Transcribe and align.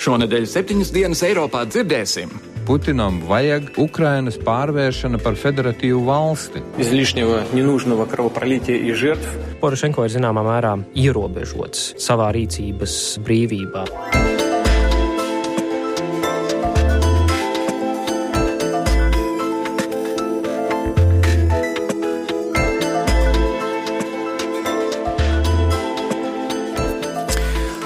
Šonadēļ 0.00 0.46
septiņas 0.48 0.90
dienas 0.94 1.20
Eiropā 1.26 1.66
dzirdēsim. 1.68 2.30
Putinam 2.64 3.18
vajag 3.28 3.74
Ukrainas 3.82 4.38
pārvēršana 4.40 5.20
par 5.20 5.36
federatīvu 5.36 6.00
valsti. 6.06 6.62
Izlišņeva 6.80 7.42
nenūžnava 7.52 8.08
kravopralītie 8.08 8.78
ir 8.80 8.96
žirtv. 8.96 9.36
Porošenko 9.60 10.08
ir 10.08 10.14
zināmā 10.16 10.46
mērā 10.46 10.72
ierobežots 11.04 11.90
savā 12.00 12.30
rīcības 12.36 13.00
brīvībā. 13.26 13.84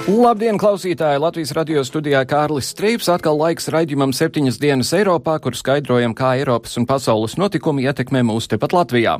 Labdien, 0.05 0.59
klausītāji! 0.61 1.17
Latvijas 1.17 1.49
radio 1.57 1.81
studijā 1.81 2.19
Kārlis 2.29 2.67
Streips 2.69 3.07
atkal 3.09 3.39
laiks 3.39 3.65
raidījumam 3.73 4.11
septiņas 4.13 4.59
dienas 4.61 4.91
Eiropā, 4.93 5.39
kur 5.41 5.57
skaidrojam, 5.57 6.13
kā 6.13 6.35
Eiropas 6.37 6.77
un 6.77 6.85
pasaules 6.85 7.33
notikumi 7.41 7.87
ietekmē 7.89 8.21
mūs 8.27 8.45
tepat 8.51 8.75
Latvijā. 8.77 9.15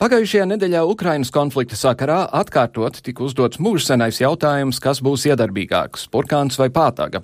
Pagājušajā 0.00 0.46
nedēļā 0.48 0.86
Ukrainas 0.88 1.28
konflikta 1.34 1.76
sakarā 1.76 2.22
atkārtot 2.40 3.02
tika 3.04 3.26
uzdots 3.26 3.60
mūžsenais 3.60 4.22
jautājums, 4.22 4.80
kas 4.80 5.02
būs 5.04 5.26
iedarbīgāks- 5.28 6.08
burkāns 6.14 6.56
vai 6.56 6.70
pātaga. 6.72 7.20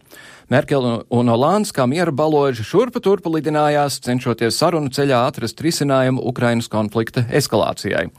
Merkele 0.52 0.98
un 1.08 1.30
Olāns 1.32 1.72
kā 1.72 1.86
miera 1.88 2.12
baloži 2.12 2.64
šurpa 2.66 3.00
turpa 3.00 3.30
lidinājās, 3.32 3.96
cenšoties 4.04 4.58
sarunu 4.60 4.92
ceļā 4.92 5.22
atrast 5.30 5.62
risinājumu 5.64 6.20
Ukrainas 6.28 6.68
konflikta 6.68 7.24
eskalācijai. 7.32 8.10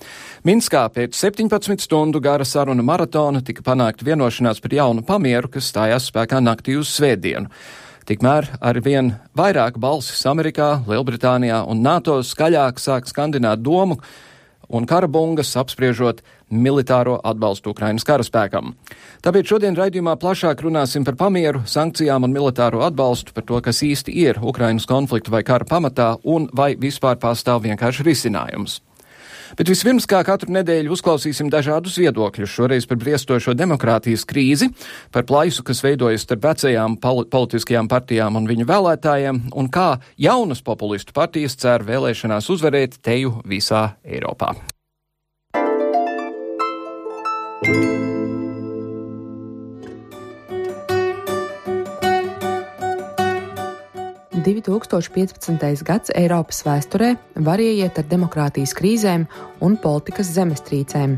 Minskā 0.48 0.88
pēc 0.96 1.14
17 1.20 1.86
stundu 1.86 2.22
gara 2.24 2.46
saruna 2.46 2.86
maratona 2.86 3.44
tika 3.46 3.62
panākta 3.66 4.08
vienošanās 4.08 4.62
par 4.64 4.74
jaunu 4.74 5.06
pamieru, 5.06 5.52
kas 5.54 5.70
stājās 5.70 6.10
spēkā 6.10 6.42
naktī 6.42 6.80
uz 6.82 6.90
svētdienu. 6.98 7.52
Tikmēr 8.06 8.52
ar 8.62 8.78
vien 8.86 9.16
vairāk 9.38 9.78
balsis 9.82 10.26
Amerikā, 10.30 10.84
Lielbritānijā 10.90 11.64
un 11.70 11.86
NATO 11.86 12.20
skaļāk 12.22 12.82
sāk 12.82 13.10
skandināt 13.10 13.62
domu, 13.66 13.98
un 14.70 14.88
karabungas 14.90 15.54
apspriežot 15.60 16.24
militāro 16.52 17.18
atbalstu 17.24 17.74
Ukrainas 17.74 18.06
karaspēkam. 18.08 18.74
Tāpēc 19.26 19.52
šodien 19.52 19.78
raidījumā 19.78 20.16
plašāk 20.22 20.62
runāsim 20.66 21.06
par 21.06 21.18
pamieru, 21.20 21.64
sankcijām 21.66 22.28
un 22.28 22.34
militāro 22.34 22.84
atbalstu, 22.86 23.34
par 23.34 23.46
to, 23.46 23.62
kas 23.62 23.84
īsti 23.86 24.16
ir 24.26 24.42
Ukrainas 24.42 24.88
konflikta 24.90 25.34
vai 25.34 25.44
kara 25.44 25.66
pamatā 25.66 26.16
un 26.24 26.50
vai 26.54 26.76
vispār 26.76 27.18
pastāv 27.22 27.66
vienkārši 27.66 28.06
risinājums. 28.06 28.82
Bet 29.56 29.70
vispirms, 29.72 30.08
kā 30.10 30.20
katru 30.28 30.52
nedēļu, 30.56 30.92
uzklausīsim 30.96 31.50
dažādus 31.54 31.98
viedokļus. 32.02 32.52
Šoreiz 32.52 32.88
par 32.90 33.00
briestošo 33.02 33.56
demokrātijas 33.58 34.26
krīzi, 34.28 34.70
par 35.16 35.28
plaisu, 35.28 35.64
kas 35.66 35.84
veidojas 35.86 36.28
starp 36.28 36.46
vecajām 36.50 37.00
politiskajām 37.02 37.90
partijām 37.92 38.40
un 38.40 38.50
viņu 38.52 38.68
vēlētājiem, 38.70 39.42
un 39.56 39.72
kā 39.72 39.96
jaunas 40.20 40.64
populistu 40.66 41.16
partijas 41.16 41.58
cer 41.60 41.88
vēlēšanās 41.88 42.52
uzvarēt 42.52 43.00
teju 43.04 43.40
visā 43.48 43.96
Eiropā. 44.04 44.54
thank 47.66 48.00
you 48.00 48.05
2015. 54.46 55.82
gads 55.82 56.12
Eiropas 56.14 56.60
vēsturē 56.66 57.16
var 57.48 57.62
ieiet 57.64 57.98
ar 57.98 58.06
demokrātijas 58.12 58.76
krīzēm 58.78 59.26
un 59.66 59.78
politikas 59.82 60.30
zemestrīcēm. 60.36 61.16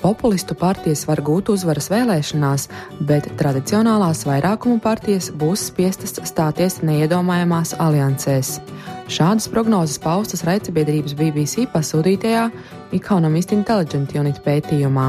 Populistu 0.00 0.56
partijas 0.56 1.02
var 1.04 1.20
gūt 1.20 1.50
uzvaras 1.52 1.90
vēlēšanās, 1.92 2.68
bet 3.04 3.28
tradicionālās 3.40 4.24
vairākumu 4.24 4.80
partijas 4.80 5.28
būs 5.28 5.66
spiestas 5.68 6.16
stāties 6.30 6.80
neiedomājamās 6.80 7.74
aliansēs. 7.76 8.56
Šādas 9.10 9.48
prognozes 9.50 9.98
paustas 9.98 10.44
raidsabiedrības 10.46 11.16
BBC 11.18 11.64
pasūtītajā 11.72 12.44
Economist 12.94 13.50
Intelligent 13.50 14.12
Unit 14.14 14.36
pētījumā. 14.44 15.08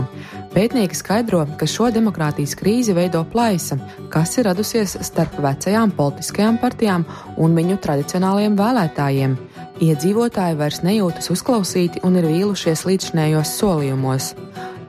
Pētnieki 0.55 0.97
skaidro, 0.97 1.43
ka 1.59 1.67
šo 1.69 1.91
demokrātijas 1.93 2.55
krīzi 2.57 2.95
veido 2.97 3.21
plaisa, 3.29 3.77
kas 4.09 4.33
ir 4.41 4.47
radusies 4.49 4.95
starp 5.05 5.37
vecajām 5.45 5.93
politiskajām 5.93 6.57
partijām 6.63 7.05
un 7.37 7.53
viņu 7.53 7.77
tradicionālajiem 7.83 8.55
vēlētājiem. 8.57 9.35
Iedzīvotāji 9.85 10.57
vairs 10.57 10.81
nejūtas 10.81 11.29
uzklausīti 11.35 12.01
un 12.07 12.17
ir 12.17 12.25
vīlušies 12.31 12.87
līdzšinējos 12.89 13.53
solījumos. 13.59 14.31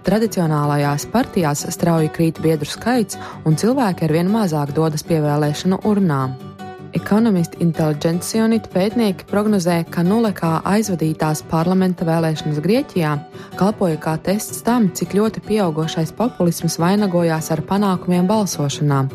Tradicionālajās 0.08 1.04
partijās 1.12 1.66
strauji 1.76 2.08
krīt 2.16 2.40
biedru 2.42 2.66
skaits, 2.66 3.20
un 3.44 3.60
cilvēki 3.60 4.08
arvien 4.08 4.32
mazāk 4.32 4.72
dodas 4.72 5.04
pie 5.04 5.20
vēlēšanu 5.20 5.82
urnām. 5.92 6.51
Economist 6.92 7.54
Intelligence 7.64 8.36
Unit 8.36 8.66
pētnieki 8.72 9.25
prognozē, 9.30 9.78
ka 9.88 10.04
nulle 10.04 10.32
kā 10.36 10.58
aizvadītās 10.69 11.41
parlamenta 11.48 12.04
vēlēšanas 12.04 12.60
Grieķijā 12.64 13.14
kalpoja 13.56 13.97
kā 14.03 14.19
tests 14.20 14.60
tam, 14.66 14.91
cik 14.92 15.16
ļoti 15.16 15.42
pieaugušais 15.47 16.12
populisms 16.19 16.76
vainagojās 16.82 17.48
ar 17.54 17.64
panākumiem 17.69 18.28
balsošanā. 18.28 19.06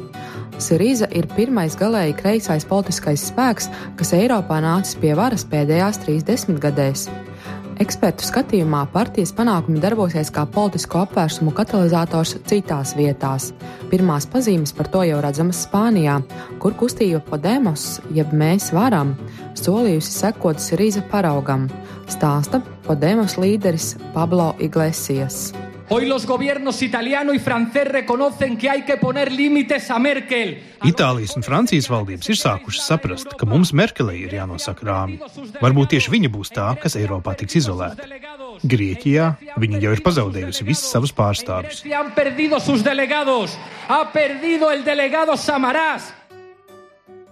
Sirīza 0.57 1.05
ir 1.13 1.29
pirmais 1.37 1.77
galēji 1.77 2.17
kreisais 2.17 2.65
politiskais 2.65 3.29
spēks, 3.29 3.69
kas 3.99 4.13
Eiropā 4.17 4.57
nācis 4.65 4.97
pie 4.97 5.13
varas 5.17 5.45
pēdējās 5.45 6.01
trīs 6.01 6.25
desmitgadēs. 6.25 7.07
Ekspertu 7.77 8.25
skatījumā 8.25 8.79
partijas 8.89 9.29
panākumi 9.37 9.77
darbosies 9.83 10.31
kā 10.33 10.47
politisko 10.49 11.03
apvērsumu 11.03 11.51
katalizators 11.57 12.33
citās 12.49 12.95
vietās. 12.97 13.51
Pirmās 13.91 14.25
pazīmes 14.33 14.73
par 14.73 14.89
to 14.93 15.03
jau 15.05 15.19
redzamas 15.21 15.61
Spānijā, 15.67 16.15
kur 16.63 16.73
kustība 16.79 17.21
Podemos, 17.29 17.85
jeb 18.17 18.33
mēs 18.33 18.71
varam, 18.73 19.13
solījusi 19.61 20.15
sekot 20.15 20.63
Sirīza 20.63 21.05
paraugam, 21.13 21.69
stāsta 22.09 22.63
Podemos 22.89 23.37
līderis 23.37 23.93
Pablo 24.17 24.55
Iglesias. 24.57 25.51
Hoy 25.89 26.05
los 26.05 26.25
gobiernos 26.25 26.81
italiano 26.81 27.33
y 27.33 27.39
francés 27.39 27.87
reconocen 27.87 28.57
que 28.57 28.69
hay 28.69 28.83
que 28.83 28.97
poner 28.97 29.31
límites 29.31 29.89
a 29.89 29.97
Merkel. 29.97 30.61
Itālijas 30.83 31.37
un 31.39 31.45
Francijas 31.47 31.87
valdības 31.87 32.27
ir 32.27 32.37
sākušas 32.37 32.89
saprast, 32.91 33.31
ka 33.39 33.47
mums 33.47 33.71
Merkelei 33.71 34.25
ir 34.25 34.35
jānosaka 34.35 34.83
rāmi. 34.83 35.15
Varbūt 35.63 35.95
tieši 35.95 36.11
viņa 36.11 36.33
būs 36.33 36.51
tā, 36.51 36.67
kas 36.81 36.99
Eiropā 36.99 37.37
tiks 37.39 37.61
izolēta. 37.61 38.03
Grieķijā 38.67 39.31
viņa 39.55 39.81
jau 39.85 39.95
ir 39.95 40.03
pazaudējusi 40.03 40.67
visus 40.67 40.91
savus 40.91 41.15
pārstāvjus. 41.15 41.85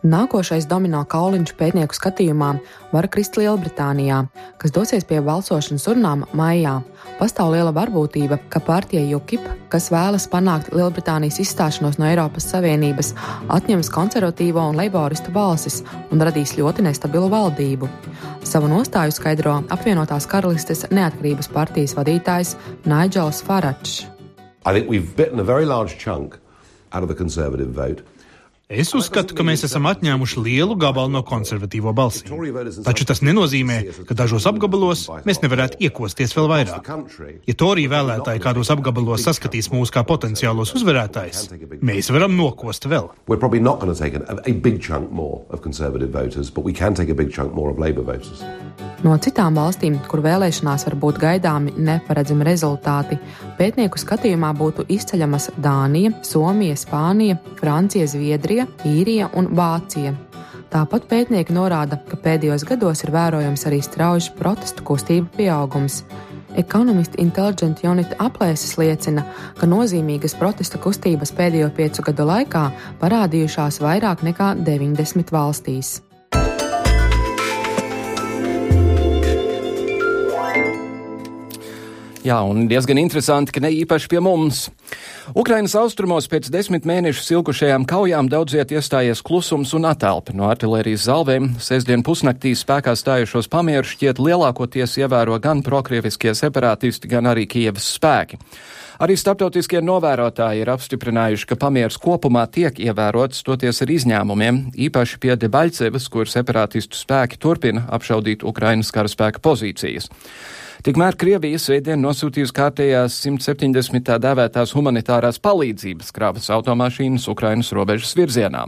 Nākošais 0.05 0.67
domino 0.69 0.99
kauliņš 1.09 1.55
pētnieku 1.57 1.95
skatījumā 1.97 2.51
var 2.91 3.07
krist 3.09 3.39
Lielbritānijā, 3.39 4.19
kas 4.61 4.73
dosies 4.75 5.07
pie 5.09 5.17
balsošanas 5.25 5.87
urnām 5.89 6.27
maijā. 6.37 6.75
Pastāv 7.17 7.55
liela 7.55 7.71
varbūtība, 7.73 8.37
ka 8.53 8.61
partija 8.61 9.01
UKIP, 9.17 9.41
kas 9.73 9.89
vēlas 9.89 10.27
panākt 10.29 10.69
Lielbritānijas 10.77 11.41
izstāšanos 11.41 11.97
no 11.97 12.05
Eiropas 12.05 12.45
Savienības, 12.53 13.15
atņems 13.49 13.89
konservatīvo 13.97 14.61
un 14.69 14.77
leiboristu 14.77 15.33
balsis 15.33 15.81
un 16.13 16.21
radīs 16.21 16.53
ļoti 16.59 16.85
nestabilu 16.85 17.31
valdību. 17.33 17.89
Savu 18.45 18.69
nostāju 18.69 19.15
skaidro 19.15 19.63
apvienotās 19.73 20.29
karalistes 20.29 20.85
neatkarības 20.93 21.49
partijas 21.49 21.97
vadītājs 21.97 22.53
Nigels 22.85 23.41
Faračs. 23.41 24.03
I 24.67 24.73
think 24.73 24.85
we've 24.87 25.15
bitten 25.15 25.39
a 25.39 25.43
very 25.43 25.65
large 25.65 25.97
chunk 25.97 26.37
out 26.93 27.01
of 27.01 27.09
the 27.09 27.17
Conservative 27.17 27.73
vote. 27.73 28.05
Es 28.65 28.89
uzskatu, 28.97 29.35
ka 29.37 29.43
mēs 29.45 29.61
esam 29.67 29.85
atņēmuši 29.85 30.41
lielu 30.41 30.73
gabalu 30.81 31.11
no 31.13 31.19
konservatīvo 31.21 31.91
balsīm. 31.93 32.31
Taču 32.81 33.05
tas 33.05 33.21
nenozīmē, 33.21 33.75
ka 34.09 34.17
dažos 34.17 34.47
apgabalos 34.49 35.03
mēs 35.27 35.43
nevarētu 35.43 35.77
iekosties 35.85 36.33
vēl 36.33 36.49
vairāk. 36.49 36.89
Ja 37.45 37.53
Torija 37.61 37.91
vēlētāji 37.93 38.41
kādos 38.41 38.73
apgabalos 38.73 39.21
saskatīs 39.27 39.69
mūs 39.69 39.93
kā 39.93 40.01
potenciālos 40.09 40.73
uzvarētājus, 40.79 41.45
mēs 41.85 42.09
varam 42.09 42.33
nokost 42.39 42.89
vēl. 42.89 43.11
No 49.05 49.13
citām 49.21 49.57
valstīm, 49.59 49.99
kur 50.09 50.23
vēlēšanās 50.25 50.87
var 50.87 50.95
būt 50.97 51.17
gaidāmi 51.21 51.73
neparedzami 51.77 52.45
rezultāti, 52.47 53.19
pētnieku 53.59 53.99
skatījumā 54.01 54.49
būtu 54.57 54.87
izceļamas 54.95 55.51
Dānija, 55.61 56.13
Somija, 56.25 56.77
Spānija, 56.79 57.35
Francija, 57.59 58.07
Zviedrija. 58.09 58.54
Austrija, 58.55 58.67
Īrija 58.87 59.29
un 59.35 59.49
Vācija. 59.51 60.13
Tāpat 60.71 61.09
pētnieki 61.09 61.53
norāda, 61.53 61.97
ka 62.07 62.15
pēdējos 62.15 62.63
gados 62.67 63.03
ir 63.03 63.11
vērojams 63.11 63.65
arī 63.67 63.81
strauji 63.83 64.31
protestu 64.37 64.83
kustību 64.87 65.27
pieaugums. 65.35 66.03
Economist 66.55 67.17
Intelligent 67.19 67.83
Unit 67.83 68.15
aplēses 68.15 68.77
liecina, 68.79 69.25
ka 69.59 69.67
nozīmīgas 69.67 70.37
protesta 70.39 70.79
kustības 70.79 71.35
pēdējo 71.35 71.67
piecu 71.75 72.07
gadu 72.07 72.29
laikā 72.31 72.69
parādījušās 73.03 73.81
vairāk 73.83 74.23
nekā 74.23 74.53
90 74.63 75.35
valstīs. 75.35 75.97
Jā, 82.25 82.39
un 82.41 82.63
diezgan 82.65 82.97
interesanti, 82.97 83.53
ka 83.53 83.61
ne 83.61 83.69
īpaši 83.83 84.07
pie 84.09 84.17
mums. 84.23 84.63
Ukrainas 85.37 85.75
austrumos 85.77 86.25
pēc 86.25 86.47
desmit 86.49 86.87
mēnešus 86.89 87.27
ilgušajām 87.35 87.83
kaujām 87.85 88.31
daudziet 88.31 88.73
iestājies 88.73 89.21
klusums 89.21 89.75
un 89.77 89.85
atelpa 89.85 90.33
no 90.33 90.47
artilērijas 90.49 91.05
zalvēm. 91.05 91.51
Sēsdien 91.61 92.01
pusnaktī 92.07 92.55
spēkā 92.57 92.95
stājušos 92.97 93.45
pamieru 93.53 93.85
šķiet 93.85 94.23
lielākoties 94.25 94.97
ievēro 95.03 95.37
gan 95.43 95.61
prokrieviskie 95.61 96.33
separātisti, 96.33 97.13
gan 97.13 97.29
arī 97.29 97.45
Kievas 97.45 97.91
spēki. 97.99 98.41
Arī 99.05 99.19
starptautiskie 99.21 99.83
novērotāji 99.85 100.65
ir 100.65 100.73
apstiprinājuši, 100.73 101.51
ka 101.51 101.61
pamieris 101.61 102.01
kopumā 102.01 102.47
tiek 102.49 102.81
ievērots, 102.81 103.45
toties 103.45 103.85
ar 103.85 103.95
izņēmumiem, 103.99 104.61
īpaši 104.87 105.21
pie 105.21 105.35
Debaļcevas, 105.45 106.09
kur 106.09 106.31
separātistu 106.31 106.97
spēki 106.97 107.37
turpina 107.37 107.85
apšaudīt 107.93 108.47
Ukrainas 108.47 108.89
karaspēka 108.95 109.45
pozīcijas. 109.45 110.09
Tikmēr 110.85 111.15
Krievija 111.17 111.57
svētdien 111.57 111.97
nosūtījusi 111.97 112.53
kārtējās 112.53 113.15
170. 113.23 114.03
tā 114.05 114.19
dēvētās 114.21 114.69
humanitārās 114.77 115.39
palīdzības 115.41 116.11
kravas 116.13 116.51
automašīnas 116.53 117.23
Ukrainas 117.31 117.71
robežas 117.73 118.11
virzienā. 118.13 118.67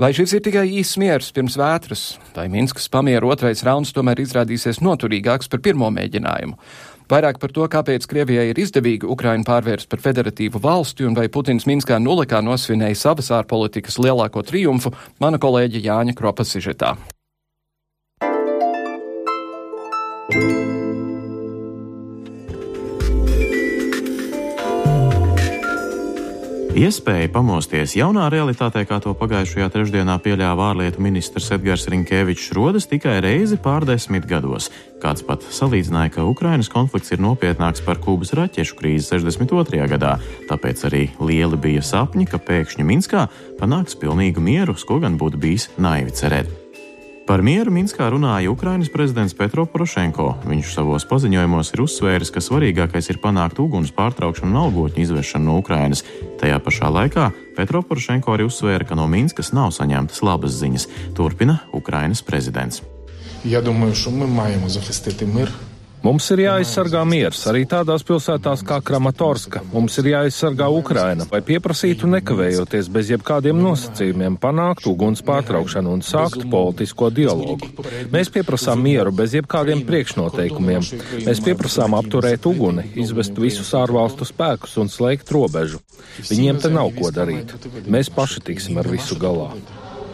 Vai 0.00 0.08
šis 0.16 0.32
ir 0.38 0.40
tikai 0.46 0.62
īsts 0.80 0.96
miers 0.96 1.28
pirms 1.36 1.58
vētras, 1.60 2.04
vai 2.32 2.46
Minskas 2.48 2.88
pamiera 2.88 3.28
otrais 3.28 3.60
rauns 3.66 3.92
tomēr 3.92 4.22
izrādīsies 4.24 4.80
noturīgāks 4.80 5.52
par 5.52 5.60
pirmo 5.60 5.90
mēģinājumu? 5.92 6.56
Vairāk 7.12 7.40
par 7.42 7.52
to, 7.52 7.66
kāpēc 7.68 8.06
Krievijai 8.08 8.46
ir 8.54 8.60
izdevīgi 8.64 9.04
Ukrainu 9.04 9.44
pārvērst 9.44 9.90
par 9.92 10.00
federatīvu 10.00 10.62
valsti 10.64 11.04
un 11.04 11.18
vai 11.18 11.26
Putins 11.28 11.68
Minskā 11.68 12.00
nulikā 12.00 12.40
nosvinēja 12.40 13.02
savas 13.02 13.28
ārpolitikas 13.36 14.00
lielāko 14.00 14.46
triumfu, 14.48 14.94
mana 15.20 15.36
kolēģe 15.36 15.84
Jāņa 15.90 16.16
Kropa 16.16 16.48
sižetā. 16.48 16.96
thank 20.30 20.42
you 20.52 20.57
Iespēja 26.78 27.26
pamosties 27.34 27.96
jaunā 27.98 28.28
realitātē, 28.30 28.84
kā 28.86 29.00
to 29.02 29.10
pagājušajā 29.18 29.66
trešdienā 29.74 30.14
pieļāva 30.22 30.68
ārlietu 30.70 31.02
ministrs 31.02 31.48
Edgars 31.56 31.88
Rinkēvičs, 31.90 32.52
rodas 32.54 32.86
tikai 32.86 33.16
reizi 33.24 33.58
pārdesmit 33.58 34.28
gados. 34.30 34.68
Kāds 35.02 35.24
pat 35.26 35.42
salīdzināja, 35.42 36.12
ka 36.14 36.28
Ukrainas 36.30 36.70
konflikts 36.70 37.10
ir 37.16 37.24
nopietnāks 37.24 37.82
par 37.82 37.98
Kubas 38.04 38.30
raķešu 38.38 38.78
krīzi 38.78 39.10
62. 39.10 39.82
gadā, 39.90 40.14
tāpēc 40.46 40.86
arī 40.86 41.02
lieli 41.18 41.58
bija 41.66 41.82
sapņi, 41.82 42.28
ka 42.30 42.38
pēkšņi 42.46 42.86
Minskā 42.86 43.26
panāks 43.58 43.98
pilnīgu 43.98 44.38
mieru, 44.38 44.78
ko 44.78 45.02
gan 45.02 45.18
būtu 45.18 45.42
bijis 45.48 45.70
naivi 45.82 46.14
cerēt. 46.14 46.57
Par 47.27 47.39
mieru 47.39 47.71
Minskā 47.71 48.09
runāja 48.11 48.51
Ukrainas 48.51 48.89
prezidents 48.91 49.31
Petro 49.31 49.63
Porošenko. 49.63 50.43
Viņš 50.43 50.73
savos 50.75 51.05
paziņojumos 51.07 51.69
ir 51.71 51.81
uzsvēris, 51.85 52.31
ka 52.35 52.43
svarīgākais 52.43 53.07
ir 53.13 53.21
panākt 53.23 53.61
uguns 53.63 53.93
pārtraukšanu 53.95 54.51
un 54.51 54.59
algotņu 54.65 55.05
izvešanu 55.05 55.47
no 55.47 55.55
Ukrainas. 55.61 56.03
Tajā 56.41 56.59
pašā 56.59 56.91
laikā 56.91 57.29
Petro 57.55 57.79
Porošenko 57.79 58.35
arī 58.35 58.49
uzsvēra, 58.49 58.83
ka 58.83 58.99
no 58.99 59.07
Minskas 59.07 59.53
nav 59.55 59.71
saņemtas 59.71 60.19
labas 60.19 60.59
ziņas. 60.59 60.89
Turpina 61.15 61.61
Ukrainas 61.71 62.21
prezidents. 62.21 62.83
Я 63.45 63.61
думаю, 63.61 63.95
що 63.95 64.11
ми 64.11 64.27
маємо 64.27 64.69
захистити 64.69 65.25
мир 65.25 65.51
Mums 66.03 66.25
ir 66.35 66.41
jāaizsargā 66.43 66.99
miers 67.07 67.45
arī 67.47 67.61
tādās 67.71 68.03
pilsētās 68.03 68.59
kā 68.67 68.81
Kramatorska. 68.83 69.61
Mums 69.71 69.95
ir 70.01 70.09
jāaizsargā 70.11 70.65
Ukraina, 70.75 71.23
vai 71.31 71.39
pieprasītu 71.47 72.09
nekavējoties 72.11 72.89
bez 72.91 73.11
jebkādiem 73.13 73.61
nosacījumiem 73.63 74.35
panākt 74.41 74.89
uguns 74.91 75.23
pārtraukšanu 75.23 75.93
un 75.95 76.03
sākt 76.03 76.43
politisko 76.51 77.07
dialogu. 77.07 77.69
Mēs 78.11 78.31
pieprasām 78.35 78.83
mieru 78.83 79.13
bez 79.15 79.37
jebkādiem 79.37 79.85
priekšnoteikumiem. 79.87 80.83
Mēs 81.23 81.39
pieprasām 81.45 81.95
apturēt 81.95 82.49
uguni, 82.51 82.83
izvest 82.99 83.39
visus 83.39 83.71
ārvalstu 83.79 84.27
spēkus 84.27 84.75
un 84.83 84.91
slēgt 84.91 85.31
robežu. 85.31 85.79
Viņiem 86.27 86.59
te 86.65 86.73
nav 86.73 86.91
ko 86.97 87.13
darīt. 87.15 87.55
Mēs 87.87 88.11
paši 88.11 88.43
tiksim 88.51 88.83
ar 88.83 88.91
visu 88.91 89.15
galā. 89.23 89.53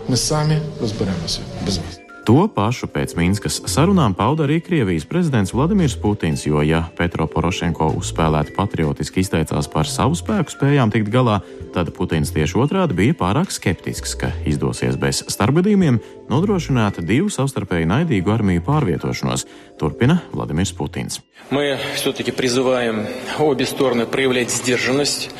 Mēs 0.05 0.29
sami 0.29 0.61
rozberemoся 0.81 1.41
bez 1.65 1.81
вас. 1.81 2.02
To 2.29 2.43
pašu 2.45 2.85
pēc 2.93 3.15
Minskas 3.17 3.55
sarunām 3.65 4.13
pauda 4.13 4.43
arī 4.45 4.59
Krievijas 4.61 5.07
prezidents 5.09 5.49
Vladimirs 5.49 5.95
Putins, 5.97 6.43
jo, 6.45 6.59
ja 6.61 6.83
Petro 6.93 7.25
Porošenko 7.25 7.87
uzspēlēti 7.97 8.53
patriotiski 8.53 9.23
izteicās 9.23 9.65
par 9.73 9.89
savu 9.89 10.13
spēku 10.13 10.53
spējām 10.53 10.93
tikt 10.93 11.09
galā, 11.09 11.39
tad 11.73 11.89
Putins 11.95 12.29
tieši 12.35 12.59
otrādi 12.61 12.97
bija 12.99 13.15
pārāk 13.17 13.49
skeptisks, 13.49 14.13
ka 14.13 14.29
izdosies 14.45 14.99
bez 15.01 15.23
starpgadījumiem 15.25 15.97
nodrošināt 16.29 17.01
divu 17.01 17.31
savstarpēji 17.33 17.89
naidīgu 17.89 18.35
armiju 18.35 18.61
pārvietošanos, 18.67 19.47
turpina 19.81 20.19
Vladimirs 20.29 20.75
Putins. 20.77 21.23
Мы 21.49 21.79
все-таки 21.95 22.31
призываем 22.31 23.07
обе 23.39 23.65
стороны 23.65 24.05
проявлять 24.05 24.51
сдержанность 24.51 25.31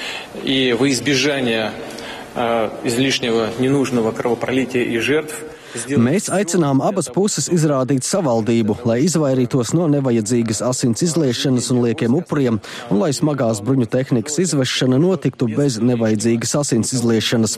и 0.44 0.74
во 0.74 0.90
избежание 0.90 1.72
э, 2.34 2.70
излишнего 2.84 3.52
ненужного 3.60 4.12
кровопролития 4.12 4.86
и 4.86 4.98
жертв – 4.98 5.54
Mēs 5.75 6.29
aicinām 6.31 6.79
abas 6.87 7.09
puses 7.11 7.49
izrādīt 7.51 8.07
savaldību, 8.07 8.77
lai 8.87 9.01
izvairītos 9.03 9.73
no 9.75 9.89
nevajadzīgas 9.91 10.61
asins 10.63 11.03
izliešanas 11.03 11.67
un 11.75 11.81
liekiem 11.83 12.15
upuriem, 12.15 12.61
un 12.95 13.01
lai 13.01 13.11
smagās 13.17 13.59
bruņu 13.65 13.89
tehnikas 13.91 14.39
izvešana 14.45 15.01
notiktu 15.03 15.49
bez 15.51 15.81
nevajadzīgas 15.83 16.55
asins 16.61 16.95
izliešanas. 16.95 17.57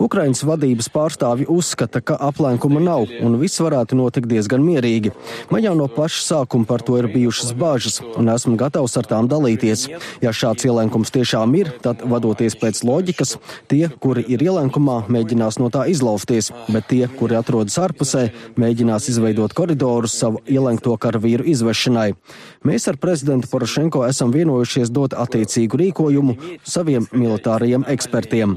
Ukrainas 0.00 0.40
vadības 0.48 0.88
pārstāvi 0.94 1.48
uzskata, 1.52 2.00
ka 2.00 2.16
aplenkuma 2.30 2.80
nav, 2.80 3.04
un 3.20 3.36
viss 3.42 3.60
varētu 3.60 3.98
notikt 4.00 4.30
diezgan 4.30 4.64
mierīgi. 4.64 5.12
Man 5.52 5.66
jau 5.66 5.76
no 5.76 5.90
paša 5.92 6.24
sākuma 6.30 6.68
par 6.70 6.80
to 6.86 6.96
ir 6.96 7.10
bijušas 7.12 7.52
bāžas, 7.60 8.00
un 8.16 8.32
esmu 8.32 8.56
gatavs 8.60 8.96
ar 8.96 9.10
tām 9.10 9.28
dalīties. 9.28 9.84
Ja 10.24 10.32
šāds 10.32 10.64
ielenkums 10.64 11.12
tiešām 11.12 11.52
ir, 11.60 11.74
tad 11.84 12.06
vadoties 12.08 12.56
pēc 12.56 12.80
loģikas, 12.88 13.36
tie, 13.68 13.84
kuri 14.00 14.24
ir 14.32 14.48
ielenkumā, 14.48 15.02
mēģinās 15.12 15.60
no 15.60 15.68
tā 15.68 15.84
izlausties, 15.92 16.54
bet 16.72 16.88
tie, 16.88 17.04
kuri 17.20 17.36
atrodas 17.36 17.49
atrodas 17.50 17.78
ārpusē, 17.82 18.28
mēģinās 18.60 19.08
izveidot 19.10 19.54
koridorus 19.58 20.14
savu 20.22 20.38
ielenkto 20.46 20.94
karavīru 21.02 21.46
izvešanai. 21.50 22.12
Mēs 22.66 22.86
ar 22.92 22.98
prezidentu 23.02 23.50
Porošenko 23.50 24.04
esam 24.06 24.30
vienojušies 24.34 24.92
dot 24.94 25.18
attiecīgu 25.18 25.82
rīkojumu 25.82 26.38
saviem 26.62 27.10
militārajiem 27.10 27.88
ekspertiem. 27.90 28.54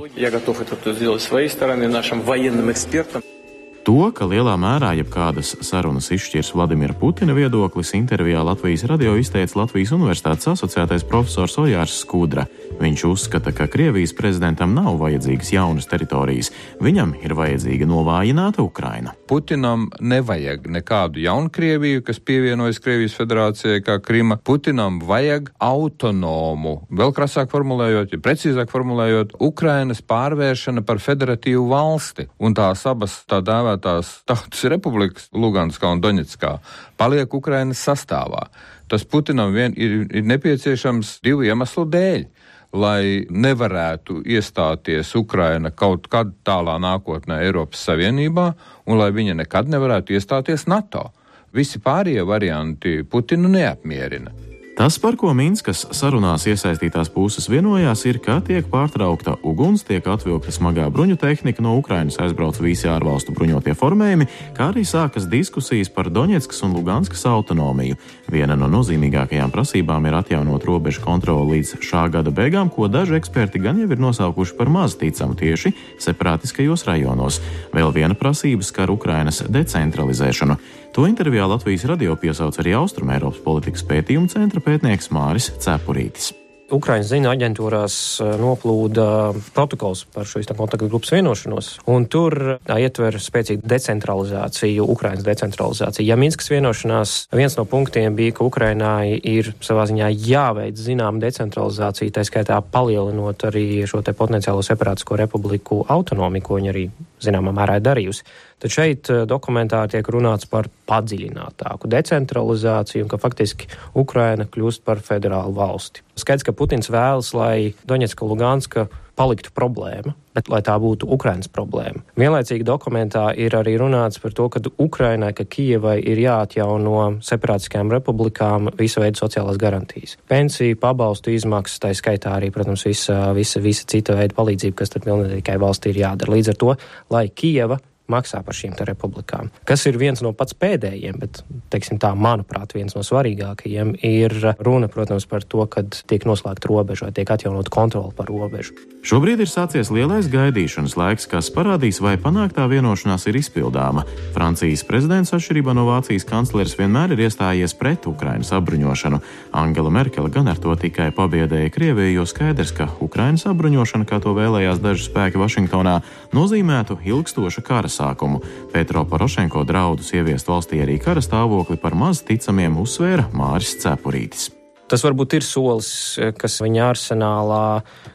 To, 3.84 4.14
ka 4.16 4.24
lielā 4.24 4.54
mērā 4.56 4.94
jebkādas 4.96 5.50
sarunas 5.68 6.06
izšķirs 6.16 6.54
Vladimira 6.56 6.94
Putina 6.96 7.34
viedoklis, 7.36 7.90
intervijā 7.98 8.40
Latvijas 8.48 8.86
radio 8.88 9.18
izteica 9.20 9.58
Latvijas 9.60 9.92
Universitātes 9.92 10.48
asociētais 10.54 11.04
profesors 11.04 11.58
Ojārs 11.60 11.98
Skudra. 12.00 12.46
Viņš 12.80 13.04
uzskata, 13.10 13.52
ka 13.52 13.68
Krievijas 13.68 14.16
prezidentam 14.16 14.72
nav 14.72 15.02
vajadzīgas 15.02 15.52
jaunas 15.52 15.90
teritorijas, 15.92 16.54
viņam 16.80 17.12
ir 17.26 17.36
vajadzīga 17.36 17.90
novājināta 17.90 18.64
Ukraina. 18.64 19.12
Putinam 19.28 19.90
nevajag 20.00 20.70
nekādu 20.72 21.20
jaunu 21.26 21.52
Krieviju, 21.52 22.06
kas 22.08 22.24
pievienojas 22.24 22.80
Krievijas 22.80 23.18
federācijai 23.20 23.84
kā 23.84 23.98
Krima. 24.00 24.40
Putinam 24.40 25.02
vajag 25.04 25.52
autonomu, 25.60 26.78
vēl 26.88 27.12
krasāk 27.20 27.52
formulējot, 27.52 28.16
ja 28.16 28.24
precīzāk 28.24 28.72
formulējot, 28.72 29.36
Ukrainas 29.44 30.00
pārvēršana 30.08 30.88
par 30.88 31.04
federatīvu 31.04 31.68
valsti 31.76 32.30
un 32.40 32.56
tās 32.56 32.88
abas 32.88 33.20
tā 33.28 33.44
dēvē 33.44 33.73
dēvētās 33.74 34.24
tautas 34.26 34.64
republikas 34.70 35.30
Luganskā 35.34 35.92
un 35.92 36.02
Doņetskā 36.02 36.60
paliek 36.98 37.34
Ukrainas 37.34 37.82
sastāvā. 37.84 38.50
Tas 38.88 39.04
Putinam 39.04 39.54
vien 39.54 39.74
ir, 39.76 40.08
ir 40.12 40.24
nepieciešams 40.24 41.22
divu 41.24 41.44
iemeslu 41.44 41.86
dēļ 41.86 42.26
lai 42.74 43.26
nevarētu 43.30 44.24
iestāties 44.26 45.16
Ukraina 45.16 45.70
kaut 45.72 46.08
kad 46.10 46.32
tālā 46.44 46.80
nākotnē 46.82 47.44
Eiropas 47.46 47.84
Savienībā 47.86 48.54
un 48.88 48.98
lai 48.98 49.12
viņa 49.12 49.36
nekad 49.44 49.70
nevarētu 49.70 50.14
iestāties 50.14 50.66
NATO. 50.68 51.12
Visi 51.54 51.80
pārējie 51.80 52.26
varianti 52.26 53.04
Putinu 53.04 53.48
neapmierina. 53.48 54.53
Tas, 54.74 54.96
par 54.98 55.14
ko 55.22 55.30
Minskas 55.38 55.84
sarunās 55.94 56.48
iesaistītās 56.50 57.12
puses 57.14 57.46
vienojās, 57.46 58.02
ir, 58.10 58.18
ka 58.18 58.40
tiek 58.42 58.66
pārtraukta 58.72 59.36
uguns, 59.46 59.84
tiek 59.86 60.08
atvilkta 60.10 60.50
smagā 60.50 60.88
bruņu 60.90 61.14
tehnika, 61.22 61.62
no 61.62 61.76
Ukrainas 61.78 62.18
aizbrauc 62.18 62.58
visi 62.58 62.90
ārvalstu 62.90 63.36
bruņotie 63.38 63.76
formējumi, 63.78 64.26
kā 64.58 64.72
arī 64.72 64.82
sākas 64.82 65.30
diskusijas 65.30 65.94
par 65.94 66.10
Doņetskas 66.10 66.66
un 66.66 66.74
Luganskas 66.74 67.22
autonomiju. 67.30 68.00
Viena 68.34 68.58
no 68.58 68.66
nozīmīgākajām 68.74 69.54
prasībām 69.54 70.10
ir 70.10 70.18
atjaunot 70.18 70.66
robežu 70.66 71.06
kontroli 71.06 71.60
līdz 71.60 71.78
šā 71.86 72.08
gada 72.18 72.34
beigām, 72.34 72.74
ko 72.74 72.90
daži 72.90 73.20
eksperti 73.22 73.62
gan 73.62 73.78
jau 73.78 73.92
ir 73.94 74.02
nosaukuši 74.02 74.58
par 74.58 74.74
maz 74.74 74.98
ticamu 74.98 75.38
tieši 75.38 75.76
separātiskajos 76.02 76.90
rajonos. 76.90 77.44
Vēl 77.78 77.94
viena 77.94 78.18
prasība 78.18 78.66
skar 78.66 78.90
Ukrainas 78.90 79.46
decentralizēšanu. 79.46 80.58
To 80.94 81.08
intervijā 81.10 81.48
Latvijas 81.50 81.88
radio 81.90 82.14
piesauc 82.14 82.60
arī 82.62 82.76
Austrumēropas 82.78 83.42
politikas 83.42 83.82
pētījuma 83.90 84.30
centra 84.30 84.62
pētnieks 84.62 85.10
Māris 85.10 85.50
Cepurītis. 85.58 86.36
Ukraiņas 86.74 87.10
ziņu 87.10 87.30
aģentūrās 87.30 87.96
noplūda 88.40 89.06
protokols 89.54 90.04
par 90.14 90.30
šo 90.30 90.42
kontaktu 90.54 90.88
grupas 90.88 91.12
vienošanos, 91.14 91.70
tur 92.14 92.36
tā 92.66 92.78
ietver 92.82 93.18
spēcīgu 93.22 93.66
decentralizāciju, 93.68 94.86
Ukraiņas 94.94 95.26
decentralizāciju. 95.26 96.06
Ja 96.08 96.18
Minskas 96.18 96.50
vienošanās 96.54 97.16
viens 97.34 97.58
no 97.58 97.66
punktiem 97.70 98.16
bija, 98.18 98.38
ka 98.38 98.48
Ukrainai 98.48 99.18
ir 99.18 99.54
savā 99.66 99.86
ziņā 99.90 100.10
jāveic 100.14 100.80
zinām 100.80 101.20
decentralizācija, 101.22 102.14
tā 102.16 102.26
skaitā 102.26 102.62
palielinot 102.62 103.46
arī 103.50 103.84
šo 103.90 104.02
te 104.06 104.16
potenciālo 104.18 104.64
separātisko 104.66 105.20
republiku 105.20 105.84
autonomiju, 105.90 106.48
ko 106.48 106.62
viņi 106.62 106.74
arī 106.74 106.88
zināmā 107.24 107.54
mērā 107.54 107.78
ir 107.82 107.86
darījusi. 107.86 108.26
Tad 108.64 108.72
šeit 108.72 109.10
eh, 109.12 109.26
dokumentā 109.28 109.82
tiek 109.92 110.08
runāts 110.08 110.48
par 110.48 110.70
padziļinātāku 110.88 111.90
decentralizāciju 111.92 113.04
un 113.04 113.12
ka 113.12 113.20
faktiski 113.20 113.68
Ukraina 114.00 114.48
kļūst 114.48 114.86
par 114.88 115.04
federālu 115.04 115.52
valsti. 115.58 116.06
Skaidrs, 116.16 116.48
ka 116.48 116.56
Putins 116.56 116.88
vēlas, 116.94 117.34
lai 117.36 117.74
Doņetska 117.90 118.24
Luganska 118.30 118.88
paliktu 119.20 119.52
problēma, 119.54 120.14
bet 120.34 120.48
lai 120.50 120.62
tā 120.66 120.74
būtu 120.82 121.06
Ukrainas 121.12 121.52
problēma. 121.52 122.02
Vienlaicīgi 122.18 122.66
dokumentā 122.66 123.28
ir 123.38 123.54
arī 123.60 123.76
runāts 123.78 124.22
par 124.24 124.34
to, 124.34 124.48
ka 124.50 124.64
Ukrainai, 124.82 125.34
ka 125.38 125.44
Kijevai 125.44 126.00
ir 126.00 126.24
jāatjauno 126.24 127.20
separātiskajām 127.22 127.92
republikām 127.94 128.72
visa 128.80 129.04
veida 129.04 129.20
sociālās 129.20 129.60
garantijas. 129.62 130.18
Pensiju, 130.32 130.80
pabalstu 130.82 131.36
izmaksas, 131.36 131.84
tā 131.84 131.94
skaitā 131.94 132.38
arī, 132.40 132.50
protams, 132.56 132.88
visa, 132.88 133.20
visa, 133.38 133.62
visa 133.62 133.86
cita 133.92 134.18
veida 134.18 134.40
palīdzība, 134.40 134.80
kas 134.82 134.96
tad 134.96 135.06
pilnīgai 135.06 135.60
valstī 135.62 135.94
ir 135.94 136.06
jādara. 136.08 136.34
Līdz 136.34 136.56
ar 136.56 136.64
to, 136.64 136.78
lai 137.14 137.28
Kijeva 137.30 137.84
maksā 138.12 138.42
par 138.44 138.56
šīm 138.56 138.76
republikām. 138.84 139.50
Kas 139.68 139.86
ir 139.88 139.98
viens 140.00 140.22
no 140.24 140.34
pats 140.36 140.56
pēdējiem, 140.58 141.20
bet, 141.22 141.42
teiksim 141.72 142.00
tā, 142.02 142.12
manuprāt, 142.18 142.74
viens 142.76 142.96
no 142.98 143.04
svarīgākajiem, 143.06 143.94
ir 144.04 144.36
runa, 144.60 144.90
protams, 144.92 145.26
par 145.30 145.46
to, 145.48 145.64
kad 145.72 146.02
tiek 146.10 146.26
noslēgta 146.28 146.68
robeža 146.68 147.08
vai 147.08 147.14
tiek 147.16 147.32
atjaunot 147.32 147.72
kontroli 147.74 148.12
par 148.18 148.28
robežu. 148.32 148.76
Šobrīd 149.04 149.44
ir 149.44 149.52
sācies 149.52 149.92
lielais 149.94 150.28
gaidīšanas 150.32 150.98
laiks, 151.00 151.28
kas 151.32 151.52
parādīs, 151.54 152.02
vai 152.04 152.16
panāktā 152.20 152.68
vienošanās 152.72 153.28
ir 153.32 153.40
izpildāma. 153.40 154.06
Francijas 154.36 154.84
prezidents, 154.88 155.34
atšķirībā 155.36 155.76
no 155.76 155.88
Vācijas 155.88 156.28
kancleres, 156.28 156.76
vienmēr 156.80 157.16
ir 157.16 157.26
iestājies 157.28 157.76
pret 157.80 158.08
Ukrainas 158.10 158.54
apbruņošanu. 158.56 159.22
Angela 159.60 159.92
Merkele 159.94 160.32
gan 160.34 160.52
ar 160.52 160.60
to 160.60 160.76
tikai 160.80 161.12
pabiedēja 161.16 161.72
Krieviju, 161.74 162.20
jo 162.20 162.28
skaidrs, 162.28 162.72
ka 162.76 162.90
Ukrainas 163.04 163.48
apbruņošana, 163.52 164.08
kā 164.08 164.20
to 164.24 164.36
vēlējās 164.36 164.80
daži 164.84 165.10
spēki 165.10 165.42
Vašingtonā, 165.42 166.00
nozīmētu 166.36 167.00
ilgstoša 167.04 167.64
kara 167.68 167.92
sākumu. 168.00 168.42
Petro 168.74 169.06
Porošenko 169.06 169.64
draudus 169.70 170.14
ieviest 170.18 170.50
valstī 170.50 170.82
arī 170.84 170.98
kara 171.04 171.22
stāvokli 171.24 171.78
par 171.78 171.96
maz 171.96 172.24
ticamiem 172.26 172.82
uzsvēra 172.82 173.30
Māris 173.38 173.78
Cepurītis. 173.84 174.63
Tas 174.92 175.04
varbūt 175.06 175.38
ir 175.40 175.46
solis, 175.48 175.94
kas 176.38 176.60
viņa 176.62 176.90
arsenālā 176.92 177.66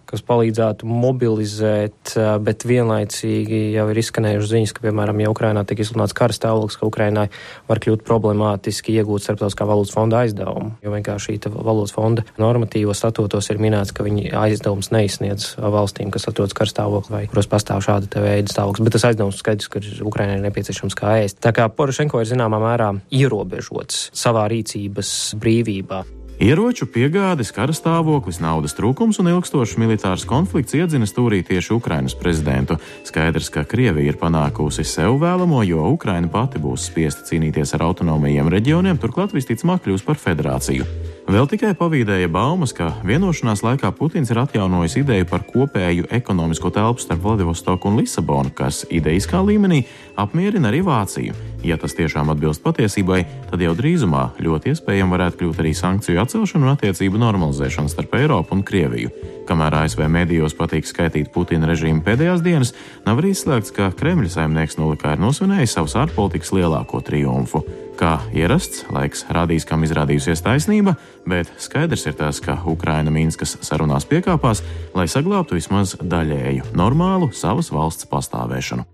kas 0.09 0.23
palīdzētu 0.25 0.89
mobilizēt, 0.89 2.15
bet 2.45 2.65
vienlaicīgi 2.69 3.61
jau 3.75 3.85
ir 3.93 4.01
izskanējušas 4.01 4.53
ziņas, 4.55 4.73
ka, 4.77 4.85
piemēram, 4.87 5.21
ja 5.21 5.33
Ukrainā 5.33 5.65
tiek 5.69 5.83
izsludināts 5.85 6.17
kara 6.17 6.35
stāvoklis, 6.35 6.79
ka 6.81 6.89
Ukrainai 6.89 7.27
var 7.69 7.81
kļūt 7.85 8.05
problemātiski 8.09 8.97
iegūt 8.97 9.27
starptautiskā 9.27 9.69
valūtas 9.69 9.93
fonda 9.95 10.23
aizdevumu, 10.25 10.73
jo 10.85 10.95
vienkārši 10.95 11.37
šī 11.37 11.53
valūtas 11.53 11.95
fonda 11.97 12.25
normatīvos 12.41 13.03
statūtos 13.03 13.51
ir 13.53 13.61
minēts, 13.63 13.93
ka 13.93 14.07
viņi 14.07 14.33
aizdevums 14.33 14.93
neizsniedz 14.95 15.51
valstīm, 15.61 16.13
kas 16.15 16.29
atrodas 16.31 16.57
kara 16.57 16.73
stāvoklī 16.73 17.17
vai 17.19 17.25
kuros 17.29 17.51
pastāv 17.51 17.85
šāda 17.85 18.25
veida 18.25 18.53
stāvoklis, 18.53 18.87
bet 18.87 18.97
tas 18.97 19.09
aizdevums 19.11 19.41
skaidrs, 19.43 19.69
ka 19.73 19.83
Ukrainai 20.09 20.39
ir 20.39 20.47
nepieciešams 20.49 20.97
kā 20.97 21.19
ēst. 21.25 21.43
Tā 21.45 21.53
kā 21.57 21.69
Porošenko 21.69 22.23
ir 22.23 22.31
zināmā 22.33 22.61
mērā 22.63 22.95
ierobežots 23.13 24.09
savā 24.17 24.49
rīcības 24.53 25.19
brīvībā. 25.41 26.07
Ieroču 26.39 26.87
piegādes, 26.87 27.49
kara 27.51 27.75
stāvoklis, 27.75 28.37
naudas 28.39 28.77
trūkums 28.79 29.19
un 29.19 29.27
ilgstošs 29.33 29.75
militārs 29.83 30.23
konflikts 30.23 30.77
iedzina 30.79 31.09
stūrī 31.11 31.41
tieši 31.43 31.73
Ukrainas 31.75 32.15
prezidentu. 32.15 32.77
Skaidrs, 33.09 33.51
ka 33.51 33.67
Krievija 33.67 34.13
ir 34.13 34.21
panākusi 34.23 34.87
sev 34.87 35.19
vēlamo, 35.19 35.65
jo 35.67 35.91
Ukraina 35.97 36.31
pati 36.31 36.63
būs 36.63 36.87
spiesta 36.93 37.27
cīnīties 37.27 37.75
ar 37.75 37.89
autonomajiem 37.91 38.55
reģioniem, 38.55 39.03
turklāt 39.03 39.35
visticamāk 39.35 39.83
kļūs 39.89 40.07
par 40.07 40.23
federāciju. 40.23 40.87
Vēl 41.29 41.45
tikai 41.45 41.75
pavīdēja 41.77 42.31
baumas, 42.33 42.71
ka 42.73 42.87
vienošanās 43.05 43.61
laikā 43.61 43.91
Putins 43.93 44.31
ir 44.33 44.39
atjaunojis 44.41 44.95
ideju 45.03 45.27
par 45.29 45.43
kopēju 45.45 46.07
ekonomisko 46.17 46.71
telpu 46.73 47.03
starp 47.05 47.21
Vladivostoku 47.21 47.91
un 47.91 47.99
Lisabonu, 48.01 48.49
kas 48.57 48.87
idejiskā 48.89 49.43
līmenī 49.45 49.83
apmierina 50.17 50.71
arī 50.71 50.81
Vāciju. 50.87 51.35
Ja 51.69 51.77
tas 51.77 51.93
tiešām 51.99 52.33
atbilst 52.33 52.65
patiesībai, 52.65 53.19
tad 53.51 53.61
jau 53.61 53.75
drīzumā 53.77 54.23
ļoti 54.41 54.73
iespējami 54.73 55.15
varētu 55.19 55.43
kļūt 55.43 55.61
arī 55.61 55.75
sankciju 55.77 56.23
atcelšana 56.23 56.65
un 56.65 56.73
attiecību 56.73 57.21
normalizēšana 57.21 57.93
starp 57.93 58.17
Eiropu 58.17 58.57
un 58.57 58.65
Krieviju. 58.65 59.13
Kamēr 59.51 59.83
ASV 59.83 60.07
medijos 60.09 60.57
patīk 60.57 60.89
skaitīt 60.89 61.29
Putina 61.35 61.69
režīmu 61.69 62.01
pēdējās 62.09 62.41
dienas, 62.47 62.73
nav 63.05 63.21
arī 63.21 63.35
izslēgts, 63.37 63.75
ka 63.77 63.91
Kremļa 64.01 64.33
saimnieks 64.33 64.81
Nulikā 64.81 65.13
ir 65.13 65.21
nosvinējis 65.27 65.77
savus 65.77 65.99
ārpolitikas 66.07 66.55
lielāko 66.57 67.05
triumfu. 67.05 67.67
Kā 67.99 68.21
ierasts, 68.31 68.85
laiks 68.95 69.25
rādīs, 69.35 69.65
kam 69.67 69.83
izrādījusies 69.83 70.45
taisnība, 70.47 70.93
bet 71.27 71.49
skaidrs 71.59 72.07
ir 72.07 72.15
tas, 72.15 72.39
ka 72.39 72.55
Ukraina 72.71 73.11
Minskas 73.11 73.57
sarunās 73.67 74.07
piekāpās, 74.07 74.63
lai 74.95 75.09
saglabātu 75.11 75.59
vismaz 75.59 75.97
daļēju 75.99 76.71
normālu 76.79 77.33
savas 77.35 77.73
valsts 77.75 78.07
pastāvēšanu. 78.07 78.87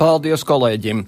Paldies 0.00 0.48
kolēģim! 0.48 1.04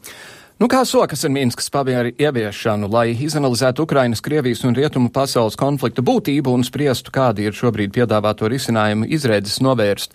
Nu, 0.60 0.68
kā 0.68 0.84
sokas 0.84 1.24
ar 1.24 1.32
Minskas 1.32 1.72
pamieru 1.72 2.12
ieviešanu, 2.20 2.92
lai 2.92 3.08
izanalizētu 3.24 3.88
Ukrainas, 3.88 4.20
Krievijas 4.20 4.68
un 4.68 4.76
Rietumu 4.76 5.08
pasaules 5.08 5.56
konflikta 5.56 6.04
būtību 6.04 6.52
un 6.52 6.62
spriestu, 6.62 7.08
kādi 7.10 7.48
ir 7.48 7.56
šobrīd 7.56 7.96
piedāvāto 7.96 8.52
risinājumu 8.52 9.08
izredzes 9.08 9.64
novērst? 9.64 10.12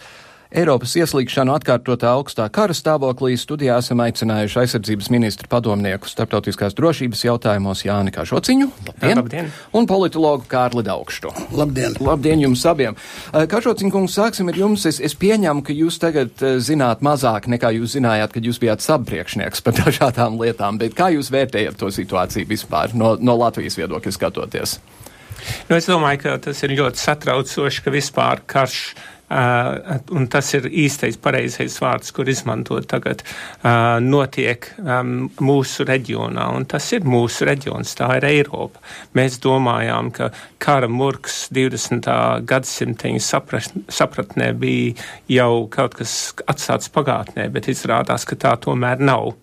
Eiropas 0.50 0.96
ieslīgšanu 0.98 1.54
atkārtotā 1.54 2.10
augstā 2.18 2.48
kara 2.50 2.74
stāvoklī 2.74 3.36
studijā 3.38 3.76
esam 3.84 4.00
aicinājuši 4.02 4.56
aizsardzības 4.64 5.10
ministru 5.14 5.46
padomnieku 5.52 6.10
starptautiskās 6.10 6.74
drošības 6.74 7.20
jautājumos 7.28 7.84
Jāni 7.86 8.10
Kažociņu 8.16 8.66
labdien, 8.88 9.20
labdien. 9.20 9.52
un 9.78 9.86
politologu 9.86 10.48
Kārli 10.50 10.82
Daugštu. 10.88 11.30
Labdien! 11.54 11.94
Labdien 12.02 12.42
jums 12.42 12.66
abiem! 12.66 12.98
Eh, 13.30 13.46
Kažociņkungs, 13.52 14.16
sāksim 14.18 14.50
ar 14.50 14.58
jums. 14.58 14.88
Es, 14.90 14.98
es 14.98 15.14
pieņemu, 15.22 15.62
ka 15.68 15.76
jūs 15.84 16.02
tagad 16.02 16.42
eh, 16.42 16.58
zināt 16.66 17.06
mazāk 17.06 17.46
nekā 17.54 17.70
jūs 17.78 17.94
zinājāt, 18.00 18.34
kad 18.34 18.50
jūs 18.50 18.58
bijāt 18.66 18.82
sabpriekšnieks 18.82 19.62
par 19.62 19.78
dažādām 19.84 20.42
lietām, 20.42 20.82
bet 20.82 20.98
kā 20.98 21.12
jūs 21.14 21.30
vērtējat 21.30 21.78
to 21.78 21.92
situāciju 21.94 22.50
vispār 22.50 22.98
no, 22.98 23.14
no 23.22 23.38
Latvijas 23.38 23.78
viedokļa 23.78 24.18
skatoties? 24.18 24.80
Nu, 25.70 25.78
es 25.78 25.86
domāju, 25.86 26.24
ka 26.26 26.36
tas 26.50 26.66
ir 26.66 26.74
ļoti 26.82 27.06
satraucoši, 27.06 27.86
ka 27.86 27.94
vispār 27.94 28.42
karš 28.50 28.82
un 29.30 30.26
tas 30.32 30.48
ir 30.58 30.66
īstais 30.66 31.18
pareizais 31.22 31.76
vārds, 31.82 32.10
kur 32.16 32.30
izmantot 32.30 32.88
tagad, 32.90 33.22
uh, 33.62 34.00
notiek 34.02 34.66
um, 34.82 35.30
mūsu 35.46 35.86
reģionā, 35.86 36.48
un 36.58 36.66
tas 36.70 36.88
ir 36.98 37.06
mūsu 37.06 37.46
reģions, 37.50 37.94
tā 38.00 38.10
ir 38.18 38.26
Eiropa. 38.30 38.82
Mēs 39.18 39.38
domājām, 39.44 40.10
ka 40.16 40.32
kara 40.62 40.90
murgs 40.90 41.44
20. 41.54 42.10
gadsimteņa 42.50 43.22
saprat, 43.22 43.78
sapratnē 43.86 44.50
bija 44.58 44.98
jau 45.30 45.68
kaut 45.70 46.00
kas 46.00 46.16
atstāts 46.50 46.90
pagātnē, 46.94 47.52
bet 47.54 47.70
izrādās, 47.70 48.26
ka 48.26 48.40
tā 48.40 48.58
tomēr 48.66 48.98
nav. 48.98 49.36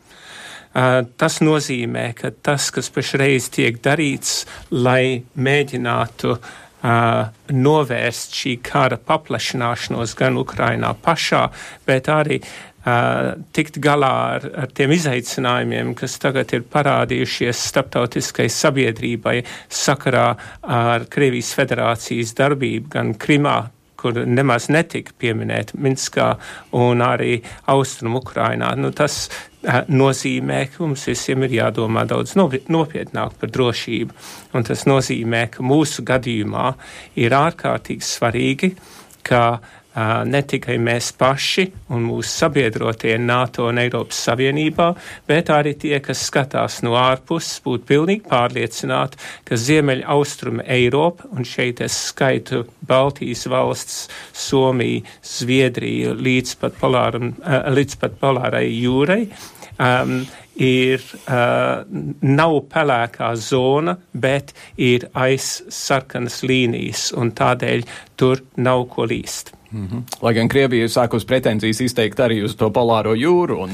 Uh, 0.76 1.06
tas 1.16 1.38
nozīmē, 1.40 2.10
ka 2.18 2.34
tas, 2.44 2.72
kas 2.74 2.90
pašreiz 2.92 3.46
tiek 3.54 3.78
darīts, 3.80 4.42
lai 4.74 5.22
mēģinātu 5.38 6.34
uh, 6.34 6.54
uh, 6.82 7.28
novērst 7.52 8.36
šī 8.36 8.56
kara 8.64 8.98
paplašināšanos 8.98 10.16
gan 10.18 10.38
Ukrainā 10.40 10.92
pašā, 11.02 11.46
bet 11.86 12.10
arī 12.12 12.40
uh, 12.42 13.36
tikt 13.56 13.80
galā 13.82 14.12
ar, 14.36 14.48
ar 14.64 14.74
tiem 14.76 14.94
izaicinājumiem, 14.96 15.94
kas 15.98 16.18
tagad 16.22 16.52
ir 16.56 16.66
parādījušies 16.72 17.62
starptautiskai 17.70 18.48
sabiedrībai 18.52 19.40
sakarā 19.68 20.28
ar 20.62 21.08
Krievijas 21.10 21.54
federācijas 21.58 22.36
darbību 22.38 22.92
gan 22.96 23.14
Krimā, 23.18 23.58
kur 24.06 24.22
nemaz 24.26 24.68
netika 24.70 25.14
pieminēta 25.18 25.78
Minskā 25.82 26.30
un 26.78 27.02
arī 27.02 27.40
Austrum 27.72 28.18
Ukrainā. 28.20 28.70
Nu, 28.78 28.92
tas 28.94 29.26
nozīmē, 29.90 30.60
ka 30.70 30.84
mums 30.84 31.06
visiem 31.10 31.42
ir 31.46 31.56
jādomā 31.58 32.04
daudz 32.06 32.36
nopietnāk 32.38 33.34
par 33.40 33.52
drošību. 33.56 34.14
Un 34.54 34.66
tas 34.68 34.86
nozīmē, 34.86 35.46
ka 35.56 35.66
mūsu 35.66 36.06
gadījumā 36.06 36.68
ir 37.18 37.34
ārkārtīgi 37.34 38.06
svarīgi, 38.06 38.72
ka 39.26 39.58
ne 40.28 40.42
tikai 40.44 40.76
mēs 40.82 41.10
paši 41.16 41.66
un 41.94 42.04
mūsu 42.10 42.28
sabiedrotie 42.28 43.14
NATO 43.22 43.68
un 43.70 43.80
Eiropas 43.80 44.18
Savienībā, 44.28 44.90
bet 45.28 45.50
arī 45.54 45.72
tie, 45.80 45.96
kas 46.04 46.26
skatās 46.28 46.82
no 46.84 46.96
ārpuses, 47.00 47.62
būtu 47.64 47.88
pilnīgi 47.88 48.26
pārliecināti, 48.28 49.20
ka 49.48 49.56
Ziemeļa 49.56 50.08
austruma 50.16 50.66
Eiropa, 50.68 51.30
un 51.32 51.48
šeit 51.48 51.80
es 51.84 51.96
skaitu 52.10 52.66
Baltijas 52.86 53.46
valsts, 53.50 54.06
Somiju, 54.36 55.04
Zviedriju 55.24 56.16
līdz 56.20 56.56
pat, 56.60 56.76
polāram, 56.80 57.32
līdz 57.72 58.00
pat 58.02 58.18
polārai 58.20 58.66
jūrai, 58.68 59.22
um, 59.80 60.18
ir, 60.56 61.02
uh, 61.28 61.84
nav 62.20 62.56
pelēkā 62.72 63.32
zona, 63.40 63.96
bet 64.12 64.54
ir 64.76 65.08
aiz 65.16 65.62
sarkanas 65.72 66.42
līnijas, 66.46 67.10
un 67.16 67.32
tādēļ 67.36 67.86
tur 68.16 68.44
nav 68.56 68.88
ko 68.92 69.08
līst. 69.08 69.56
Mm 69.76 69.88
-hmm. 69.88 70.02
Lai 70.22 70.34
gan 70.34 70.48
Krievija 70.48 70.84
ir 70.84 70.90
sākus 70.90 71.26
pretenzijas 71.26 71.80
izteikt 71.80 72.18
arī 72.18 72.44
uz 72.44 72.56
to 72.56 72.70
polāro 72.70 73.12
jūru. 73.14 73.58
Un... 73.64 73.70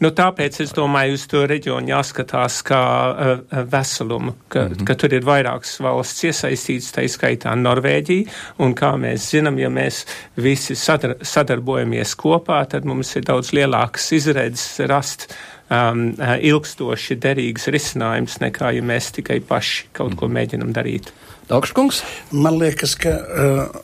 Nu, 0.00 0.10
tāpēc 0.10 0.60
es 0.62 0.72
domāju, 0.72 1.14
uz 1.14 1.26
to 1.26 1.46
reģionu 1.46 1.88
jāskatās 1.88 2.60
kā 2.64 2.82
uh, 3.10 3.62
veselumu, 3.72 4.34
ka, 4.48 4.60
mm 4.60 4.72
-hmm. 4.72 4.84
ka 4.84 4.94
tur 4.94 5.14
ir 5.14 5.24
vairākas 5.24 5.80
valsts 5.80 6.24
iesaistītas, 6.24 6.92
tā 6.92 7.04
izskaitā 7.04 7.54
Norvēģija, 7.54 8.28
un 8.58 8.74
kā 8.74 8.92
mēs 8.96 9.30
zinām, 9.32 9.58
ja 9.58 9.68
mēs 9.68 10.04
visi 10.36 10.74
sadar 10.74 11.16
sadarbojamies 11.22 12.16
kopā, 12.16 12.66
tad 12.68 12.84
mums 12.84 13.16
ir 13.16 13.22
daudz 13.22 13.52
lielākas 13.52 14.12
izredzes 14.12 14.78
rast 14.78 15.34
um, 15.70 16.14
ilgstoši 16.40 17.16
derīgs 17.16 17.68
risinājums, 17.68 18.40
nekā 18.40 18.70
ja 18.76 18.82
mēs 18.82 19.12
tikai 19.12 19.40
paši 19.40 19.86
kaut 19.92 20.14
ko 20.14 20.28
mēģinam 20.28 20.72
darīt. 20.72 21.12
Daugškungs? 21.48 22.02
Man 22.30 22.58
liekas, 22.58 22.96
ka 22.98 23.08
uh, 23.08 23.80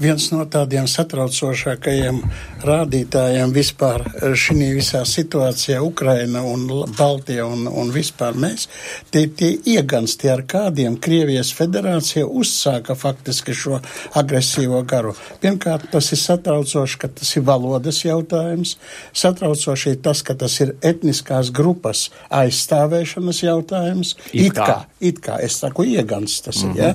viens 0.00 0.26
no 0.32 0.44
tādiem 0.50 0.86
satraucošākajiem 0.90 2.20
rādītājiem 2.66 3.52
vispār 3.54 4.02
eh, 4.08 4.34
šī 4.38 4.70
visā 4.74 5.04
situācijā, 5.06 5.80
Ukraina 5.84 6.42
un 6.46 6.66
Baltija 6.98 7.46
un, 7.46 7.66
un 7.68 7.92
vispār 7.94 8.36
mēs, 8.38 8.66
tie, 9.14 9.26
tie 9.28 9.52
iegansti, 9.74 10.30
ar 10.32 10.44
kādiem 10.50 10.98
Krievijas 11.02 11.52
federācija 11.54 12.26
uzsāka 12.26 12.96
faktiski 12.98 13.54
šo 13.54 13.80
agresīvo 14.18 14.82
garu. 14.88 15.14
Pirmkārt, 15.42 15.88
tas 15.92 16.10
ir 16.14 16.22
satraucoši, 16.22 17.00
ka 17.04 17.12
tas 17.20 17.34
ir 17.36 17.46
valodas 17.46 18.02
jautājums, 18.04 18.76
satraucoši 19.14 19.94
ir 19.94 20.02
tas, 20.04 20.24
ka 20.26 20.36
tas 20.38 20.58
ir 20.64 20.74
etniskās 20.82 21.52
grupas 21.54 22.08
aizstāvēšanas 22.34 23.44
jautājums. 23.46 24.14
It, 24.32 24.48
it 24.48 24.58
kā, 24.58 24.66
kā, 24.66 24.78
it 25.00 25.22
kā, 25.24 25.38
es 25.44 25.60
saku, 25.62 25.86
iegansts 25.94 26.42
tas 26.44 26.62
mm 26.62 26.72
-hmm. 26.72 26.78
ir, 26.78 26.84
ja? 26.84 26.94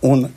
Un 0.00 0.28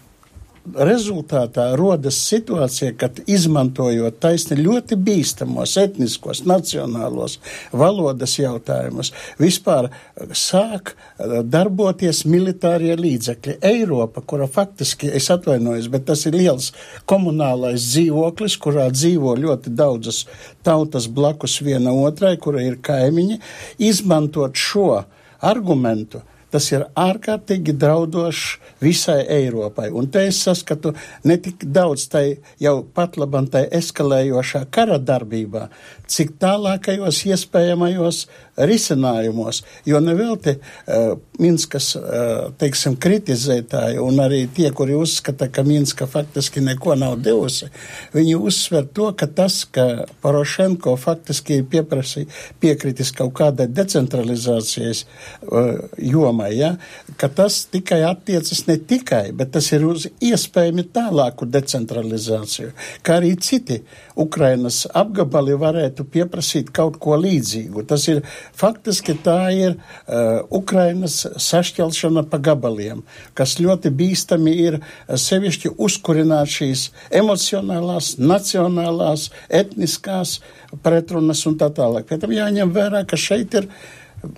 rezultātā 0.64 1.66
rodas 1.76 2.18
situācija, 2.30 2.94
kad 2.98 3.20
izmantojot 3.28 4.20
taisni 4.24 4.58
ļoti 4.62 4.96
bīstamos 4.96 5.76
etniskos, 5.82 6.44
nacionālos 6.48 7.40
valodas 7.76 8.38
jautājumus, 8.40 9.12
vispār 9.42 9.90
sāk 10.32 10.94
eh, 10.94 11.40
darboties 11.44 12.24
militārie 12.30 12.96
līdzekļi. 13.00 13.58
Eiropa, 13.74 14.24
kura 14.26 14.48
faktiski, 14.48 15.12
es 15.12 15.30
atvainojos, 15.34 15.90
bet 15.92 16.08
tas 16.10 16.26
ir 16.30 16.38
liels 16.38 16.72
komunālais 17.10 17.84
dzīvoklis, 17.92 18.58
kurā 18.64 18.88
dzīvo 18.94 19.36
ļoti 19.44 19.74
daudzas 19.76 20.24
tautas 20.64 21.10
blakus 21.12 21.60
viena 21.64 21.92
otrai, 21.92 22.38
kura 22.40 22.64
ir 22.64 22.80
kaimiņi, 22.84 23.42
izmantot 23.84 24.56
šo 24.60 25.04
argumentu 25.44 26.24
tas 26.54 26.70
ir 26.72 26.86
ārkārtīgi 27.00 27.74
draudošs 27.82 28.60
visai 28.84 29.24
Eiropai. 29.40 29.90
Un 29.90 30.10
te 30.14 30.28
es 30.30 30.42
saskatu 30.46 30.94
ne 31.28 31.38
tik 31.42 31.66
daudz 31.66 32.06
tai 32.14 32.26
jau 32.62 32.80
pat 32.96 33.18
labam 33.18 33.48
tai 33.50 33.66
eskalējošā 33.80 34.66
kara 34.74 35.00
darbībā, 35.02 35.68
cik 36.14 36.36
tālākajos 36.42 37.24
iespējamajos 37.32 38.26
risinājumos, 38.70 39.64
jo 39.86 40.00
nevelti 40.04 40.54
uh, 40.54 41.16
Minskas, 41.42 41.94
uh, 41.98 42.52
teiksim, 42.60 43.00
kritizētāji 43.02 44.02
un 44.04 44.20
arī 44.22 44.44
tie, 44.54 44.68
kuri 44.76 44.94
uzskata, 44.98 45.48
ka 45.50 45.64
Minska 45.66 46.06
faktiski 46.10 46.62
neko 46.62 46.94
nav 47.00 47.18
devusi, 47.26 47.72
viņi 48.14 48.36
uzsver 48.38 48.86
to, 48.94 49.10
ka 49.18 49.28
tas, 49.40 49.64
ka 49.66 50.06
Porošenko 50.22 50.94
faktiski 51.02 51.64
pieprasi, 51.70 52.28
piekritis 52.62 53.14
kaut 53.18 53.34
kādai 53.40 53.70
decentralizācijas 53.74 55.06
uh, 55.06 55.82
jomai, 55.98 56.43
ja, 56.52 56.74
ka 57.18 57.30
tas 57.32 57.64
tikai 57.72 58.02
attiecas 58.08 58.66
ne 58.68 58.78
tikai, 58.78 59.32
bet 59.38 59.54
tas 59.56 59.70
ir 59.72 59.86
uz 59.88 60.08
iespējami 60.24 60.88
tālāku 60.94 61.48
decentralizāciju, 61.50 62.74
kā 63.06 63.20
arī 63.22 63.34
citi 63.40 63.80
Ukrainas 64.20 64.84
apgabali 64.94 65.56
varētu 65.58 66.06
pieprasīt 66.10 66.72
kaut 66.76 67.00
ko 67.02 67.18
līdzīgu. 67.20 67.86
Tas 67.90 68.08
ir 68.12 68.24
Faktiski 68.54 69.16
tā 69.24 69.38
ir 69.56 69.74
uh, 69.76 70.44
Ukrainas 70.54 71.24
sašķelšana 71.24 72.26
pa 72.30 72.40
gabaliem, 72.44 73.02
kas 73.38 73.58
ļoti 73.62 73.92
bīstami 73.98 74.54
ir 74.66 74.80
uh, 74.80 75.16
sevišķi 75.20 75.74
uzkurināt 75.78 76.52
šīs 76.54 76.88
emocionālās, 77.22 78.16
nacionālās, 78.22 79.30
etniskās 79.50 80.40
pretrunas 80.86 81.44
un 81.50 81.58
tā 81.60 81.70
tālāk. 81.74 82.08
Pēc 82.10 82.24
tam 82.24 82.34
jāņem 82.36 82.74
vērā, 82.74 83.04
ka 83.10 83.20
šeit 83.20 83.58
ir 83.60 83.70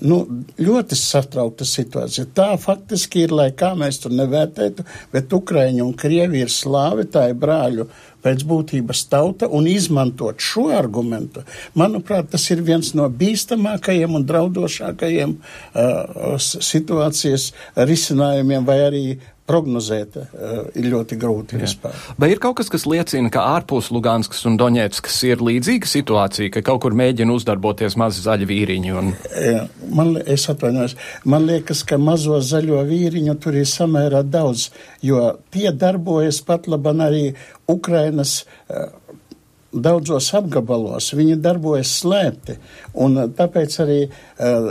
nu, 0.01 0.19
ļoti 0.61 0.97
satraukta 0.97 1.65
situācija. 1.67 2.27
Tā 2.35 2.49
faktiski 2.61 3.25
ir, 3.25 3.35
lai 3.35 3.51
kā 3.57 3.73
mēs 3.77 4.01
tur 4.03 4.15
nevērtētu, 4.17 4.85
bet 5.13 5.33
Ukraiņi 5.33 5.83
un 5.85 5.93
Krievi 5.97 6.41
ir 6.45 6.53
slāvi, 6.53 7.07
tā 7.11 7.29
ir 7.31 7.39
brāļu 7.41 7.87
pēc 8.25 8.41
būtības 8.49 9.03
tauta 9.11 9.49
un 9.53 9.67
izmantot 9.69 10.41
šo 10.41 10.71
argumentu, 10.73 11.43
manuprāt, 11.77 12.31
tas 12.33 12.47
ir 12.49 12.63
viens 12.65 12.89
no 12.97 13.05
bīstamākajiem 13.05 14.17
un 14.17 14.25
draudošākajiem 14.25 15.35
uh, 15.37 16.33
situācijas 16.41 17.51
risinājumiem 17.77 18.65
vai 18.65 18.79
arī 18.87 19.05
prognozēt 19.45 20.17
uh, 20.17 20.25
ir 20.73 20.89
ļoti 20.89 21.17
grūti 21.21 21.57
Jā. 21.57 21.61
vispār. 21.65 21.97
Vai 22.21 22.31
ir 22.33 22.41
kaut 22.41 22.57
kas, 22.59 22.69
kas 22.73 22.87
liecina, 22.89 23.29
ka 23.33 23.43
ārpus 23.55 23.91
Luganskas 23.93 24.41
un 24.49 24.57
Doņēckas 24.61 25.19
ir 25.29 25.43
līdzīga 25.45 25.89
situācija, 25.89 26.53
ka 26.55 26.63
kaut 26.65 26.81
kur 26.85 26.97
mēģina 26.97 27.35
uzdarboties 27.35 27.97
mazi 28.01 28.25
zaļi 28.25 28.49
vīriņi? 28.49 28.95
Un... 28.97 29.13
Jā, 29.45 29.63
man, 29.93 30.15
es 30.25 30.47
atvainojos, 30.51 30.97
man 31.29 31.45
liekas, 31.49 31.85
ka 31.87 32.01
mazo 32.01 32.41
zaļo 32.41 32.81
vīriņu 32.89 33.37
tur 33.43 33.59
ir 33.61 33.69
samērā 33.69 34.25
daudz, 34.25 34.71
jo 35.05 35.35
tie 35.53 35.69
darbojas 35.71 36.41
pat 36.45 36.69
laban 36.71 37.05
arī 37.05 37.25
Ukrainas. 37.71 38.43
Uh, 38.65 38.89
daudzos 39.75 40.29
apgabalos 40.37 41.09
viņi 41.15 41.35
darbojas 41.43 41.91
slēpti, 41.99 42.55
un 43.03 43.19
uh, 43.19 43.31
tāpēc 43.35 43.75
arī 43.83 43.97
uh, 44.07 44.69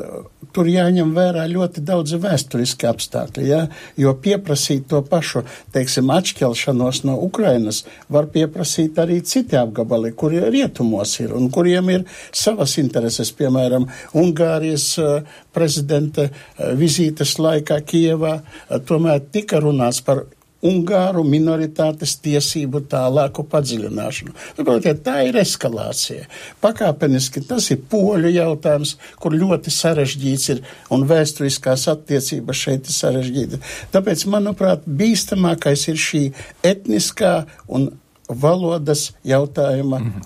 tur 0.54 0.68
jāņem 0.70 1.12
vērā 1.16 1.44
ļoti 1.50 1.82
daudz 1.86 2.14
vēsturiski 2.22 2.88
apstākļi, 2.88 3.46
ja? 3.48 3.60
jo 4.00 4.14
pieprasīt 4.24 4.86
to 4.90 5.00
pašu, 5.06 5.44
teiksim, 5.74 6.12
atšķelšanos 6.14 7.02
no 7.08 7.16
Ukrainas 7.26 7.82
var 8.12 8.28
pieprasīt 8.32 8.98
arī 9.02 9.20
citi 9.26 9.58
apgabali, 9.58 10.14
kuri 10.16 10.42
rietumos 10.54 11.16
ir 11.20 11.34
un 11.36 11.50
kuriem 11.54 11.90
ir 11.94 12.06
savas 12.30 12.76
intereses, 12.82 13.32
piemēram, 13.34 13.88
Ungārijas 14.18 14.86
uh, 15.02 15.36
prezidenta 15.54 16.28
uh, 16.28 16.72
vizītes 16.78 17.36
laikā 17.42 17.80
Kievā, 17.88 18.38
uh, 18.40 18.80
tomēr 18.86 19.22
tika 19.34 19.60
runāts 19.62 20.02
par 20.04 20.24
Ungāru 20.64 21.24
minoritātes 21.28 22.16
tiesību 22.24 22.84
tālāku 22.90 23.44
padziļināšanu. 23.52 24.34
Saprotiet, 24.58 25.02
tā 25.06 25.18
ir 25.28 25.38
eskalācija. 25.42 26.28
Pakāpeniski 26.64 27.44
tas 27.48 27.70
ir 27.74 27.82
poļu 27.90 28.32
jautājums, 28.34 28.96
kur 29.20 29.36
ļoti 29.36 29.72
sarežģīts 29.74 30.48
ir 30.54 30.62
un 30.94 31.04
vēsturiskās 31.10 31.88
attiecības 31.92 32.62
šeit 32.66 32.88
ir 32.88 32.96
sarežģīta. 32.96 33.60
Tāpēc, 33.94 34.24
manuprāt, 34.32 34.88
bīstamākais 34.88 35.88
ir 35.92 36.00
šī 36.00 36.24
etniskā 36.64 37.36
un 37.68 37.90
valodas 38.28 39.12
jautājuma 39.24 39.98
mm 39.98 40.04
-hmm. 40.04 40.20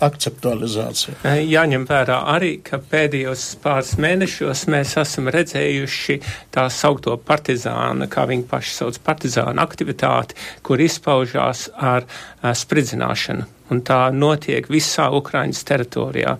akceptualizācija. 0.00 1.14
Jāņem 1.24 1.86
vērā 1.86 2.18
arī, 2.34 2.62
ka 2.62 2.78
pēdējos 2.90 3.56
pāris 3.62 3.96
mēnešos 3.98 4.66
mēs 4.66 4.96
esam 5.00 5.28
redzējuši 5.28 6.20
tā 6.54 6.68
saukto 6.70 7.16
partizāna, 7.16 8.06
kā 8.06 8.26
viņi 8.26 8.46
paši 8.50 8.74
sauc, 8.74 8.98
partizāna 8.98 9.62
aktivitāti, 9.62 10.34
kur 10.62 10.80
izpaužās 10.80 11.70
ar 11.74 12.02
uh, 12.02 12.31
spridzināšanu 12.42 13.48
un 13.72 13.80
tā 13.86 14.00
notiek 14.14 14.66
visā 14.70 15.08
Ukraiņas 15.16 15.64
teritorijā. 15.68 16.36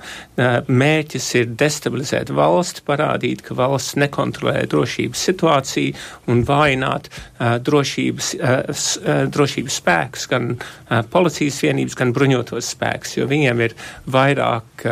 Mērķis 0.69 1.29
ir 1.41 1.51
destabilizēt 1.59 2.33
valsti, 2.35 2.85
parādīt, 2.89 3.45
ka 3.47 3.57
valsts 3.59 3.97
nekontrolē 4.01 4.65
drošības 4.71 5.25
situāciju 5.29 5.97
un 6.33 6.45
vājināt 6.49 7.09
drošības, 7.67 8.33
drošības 9.33 9.81
spēkus, 9.83 10.29
gan 10.33 10.55
policijas 11.13 11.61
vienības, 11.65 11.99
gan 11.99 12.15
bruņotos 12.17 12.73
spēkus, 12.77 13.17
jo 13.19 13.29
viņiem 13.31 13.67
ir 13.69 13.77
vairāk 14.13 14.87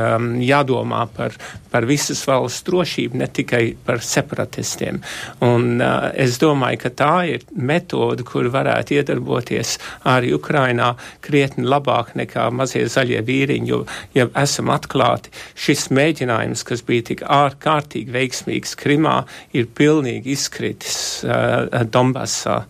jādomā 0.46 1.04
par, 1.16 1.36
par 1.72 1.86
visas 1.88 2.22
valsts 2.28 2.64
drošību, 2.68 3.20
ne 3.20 3.28
tikai 3.30 3.64
par 3.86 4.02
separatistiem. 4.04 5.00
Un 5.44 5.82
es 6.14 6.38
domāju, 6.42 6.84
ka 6.86 6.94
tā 7.02 7.14
ir 7.34 7.46
metode, 7.56 8.24
kur 8.26 8.48
varētu 8.52 9.00
iedarboties 9.00 9.76
arī 10.08 10.32
Ukrainā 10.36 10.92
krietni 11.24 11.66
labāk 11.68 12.14
nekā 12.18 12.48
mazie 12.54 12.84
zaļie 12.90 13.22
vīriņi, 13.26 13.70
jo, 13.70 13.82
ja 14.16 14.28
esam 14.42 14.72
atklāti, 14.74 15.32
šis 15.58 15.88
mēģinājums, 15.94 16.64
kas 16.66 16.84
bija 16.86 17.08
tik 17.12 17.24
ārkārtīgi 17.24 18.14
veiksmīgs 18.14 18.76
Krimā, 18.80 19.22
ir 19.56 19.70
pilnīgi 19.76 20.34
izkritis 20.36 21.00
uh, 21.26 21.82
Donbassā, 21.90 22.62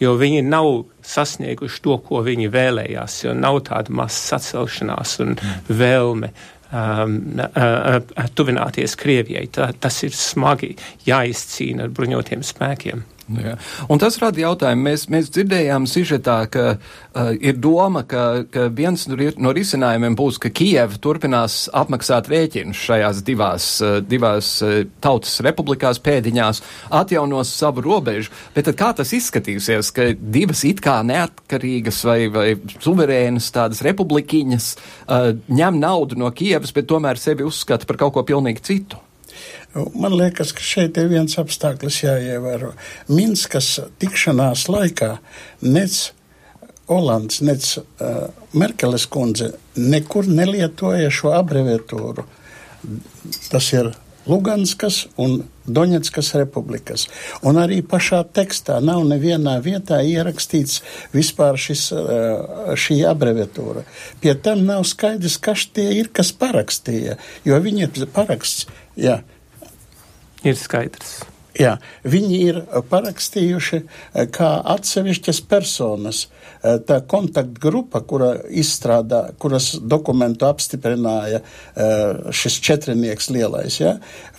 jo 0.00 0.16
viņi 0.20 0.42
nav 0.46 0.70
sasnieguši 1.06 1.80
to, 1.84 1.96
ko 2.04 2.20
viņi 2.26 2.50
vēlējās, 2.52 3.22
jo 3.24 3.34
nav 3.36 3.62
tāda 3.68 3.94
masa 3.94 4.36
sacelšanās 4.36 5.16
un 5.24 5.36
vēlme 5.68 6.32
um, 6.72 7.18
uh, 7.40 7.98
uh, 8.02 8.30
tuvināties 8.36 8.96
Krievijai. 9.00 9.46
Tā, 9.52 9.70
tas 9.80 10.02
ir 10.06 10.14
smagi 10.16 10.74
jāizcīna 11.06 11.86
ar 11.86 11.94
bruņotiem 11.96 12.44
spēkiem. 12.46 13.04
Jā. 13.26 13.56
Un 13.90 13.98
tas 13.98 14.14
rada 14.22 14.38
jautājumu. 14.38 14.84
Mēs, 14.86 15.06
mēs 15.10 15.30
dzirdējām 15.34 15.88
sižetā, 15.90 16.36
ka 16.52 16.64
uh, 16.76 17.32
ir 17.34 17.56
doma, 17.58 18.04
ka, 18.06 18.44
ka 18.52 18.68
viens 18.70 19.06
no 19.10 19.52
risinājumiem 19.56 20.14
būs, 20.18 20.38
ka 20.42 20.52
Kijeva 20.54 20.94
turpinās 21.02 21.64
apmaksāt 21.74 22.30
rēķinus 22.30 22.84
šajās 22.86 23.22
divās, 23.26 23.68
uh, 23.82 23.96
divās 23.98 24.50
uh, 24.62 24.84
tautas 25.02 25.40
republikās 25.42 25.98
pēdiņās, 26.06 26.62
atjaunos 27.00 27.50
savu 27.50 27.82
robežu. 27.88 28.30
Bet 28.54 28.70
kā 28.78 28.92
tas 28.94 29.10
izskatīsies, 29.16 29.90
ka 29.96 30.12
divas 30.14 30.62
it 30.68 30.84
kā 30.84 31.00
neatkarīgas 31.06 32.04
vai, 32.06 32.20
vai 32.30 32.46
suverēnas 32.78 33.50
tādas 33.56 33.82
republikiņas 33.86 34.70
uh, 34.76 35.32
ņem 35.50 35.82
naudu 35.82 36.22
no 36.22 36.30
Kievas, 36.36 36.70
bet 36.76 36.86
tomēr 36.92 37.18
sevi 37.18 37.46
uzskata 37.46 37.90
par 37.90 37.98
kaut 38.04 38.14
ko 38.14 38.26
pilnīgi 38.28 38.62
citu? 38.70 39.02
Man 39.76 40.16
liekas, 40.16 40.54
ka 40.56 40.64
šeit 40.64 40.96
ir 41.00 41.10
viens 41.12 41.36
apstākļus 41.40 42.02
jāievēro. 42.04 42.72
Minskas 43.12 43.74
tikšanās 44.00 44.68
laikā 44.72 45.16
nec 45.66 45.98
Olands, 46.86 47.40
nec 47.42 47.66
uh, 47.76 48.28
Merkeles 48.54 49.08
kundze 49.10 49.50
nekur 49.76 50.28
nelietoja 50.30 51.10
šo 51.10 51.34
abreviatūru. 51.34 52.24
Tas 53.50 53.72
ir 53.74 53.90
Luganskas 54.26 55.04
un 55.22 55.40
Doņetskas 55.66 56.32
republikas. 56.38 57.06
Un 57.46 57.58
arī 57.58 57.80
pašā 57.86 58.20
tekstā 58.34 58.78
nav 58.82 59.02
nevienā 59.06 59.56
vietā 59.62 59.98
ierakstīts 60.06 60.80
vispār 61.14 61.58
šis, 61.58 61.88
šī 62.86 63.00
abreviatūra. 63.10 63.82
Pie 64.22 64.34
tam 64.42 64.62
nav 64.66 64.86
skaidrs, 64.86 65.38
kas 65.42 65.66
tie 65.74 65.88
ir, 65.98 66.10
kas 66.14 66.30
parakstīja, 66.38 67.18
jo 67.46 67.58
viņi 67.62 67.86
ir 67.86 68.10
paraksts. 68.14 68.68
Jā, 68.98 69.20
ir 70.44 70.58
skaidrs. 70.60 71.20
Jā, 71.56 71.76
viņi 72.04 72.38
ir 72.50 72.58
parakstījuši 72.90 73.78
eh, 73.80 74.26
kā 74.32 74.48
atsevišķas 74.74 75.40
personas. 75.48 76.26
Eh, 76.60 76.76
tā 76.84 76.98
kontaktgrupa, 77.08 78.02
kura 78.08 78.32
izstrādā, 78.50 79.22
kuras 79.40 79.70
dokumentu 79.80 80.48
apstiprināja 80.50 81.40
eh, 81.40 82.30
šis 82.36 82.60
četrinieks 82.66 83.30
lielais, 83.32 83.80
ja, 83.80 83.96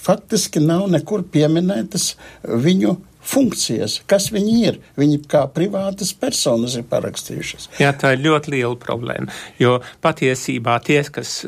faktiski 0.08 0.62
nav 0.64 0.86
nekur 0.94 1.26
pieminētas 1.34 2.12
viņu 2.46 2.98
funkcijas, 3.28 4.00
kas 4.10 4.30
viņi 4.34 4.56
ir. 4.70 4.80
Viņi 5.00 5.22
kā 5.30 5.44
privātas 5.54 6.14
personas 6.18 6.78
ir 6.80 6.88
parakstījušas. 6.90 7.70
Jā, 7.82 7.92
tā 7.98 8.16
ir 8.16 8.24
ļoti 8.26 8.56
liela 8.56 8.76
problēma, 8.80 9.32
jo 9.62 9.78
patiesībā 10.04 10.80
tie, 10.88 11.02
kas 11.14 11.40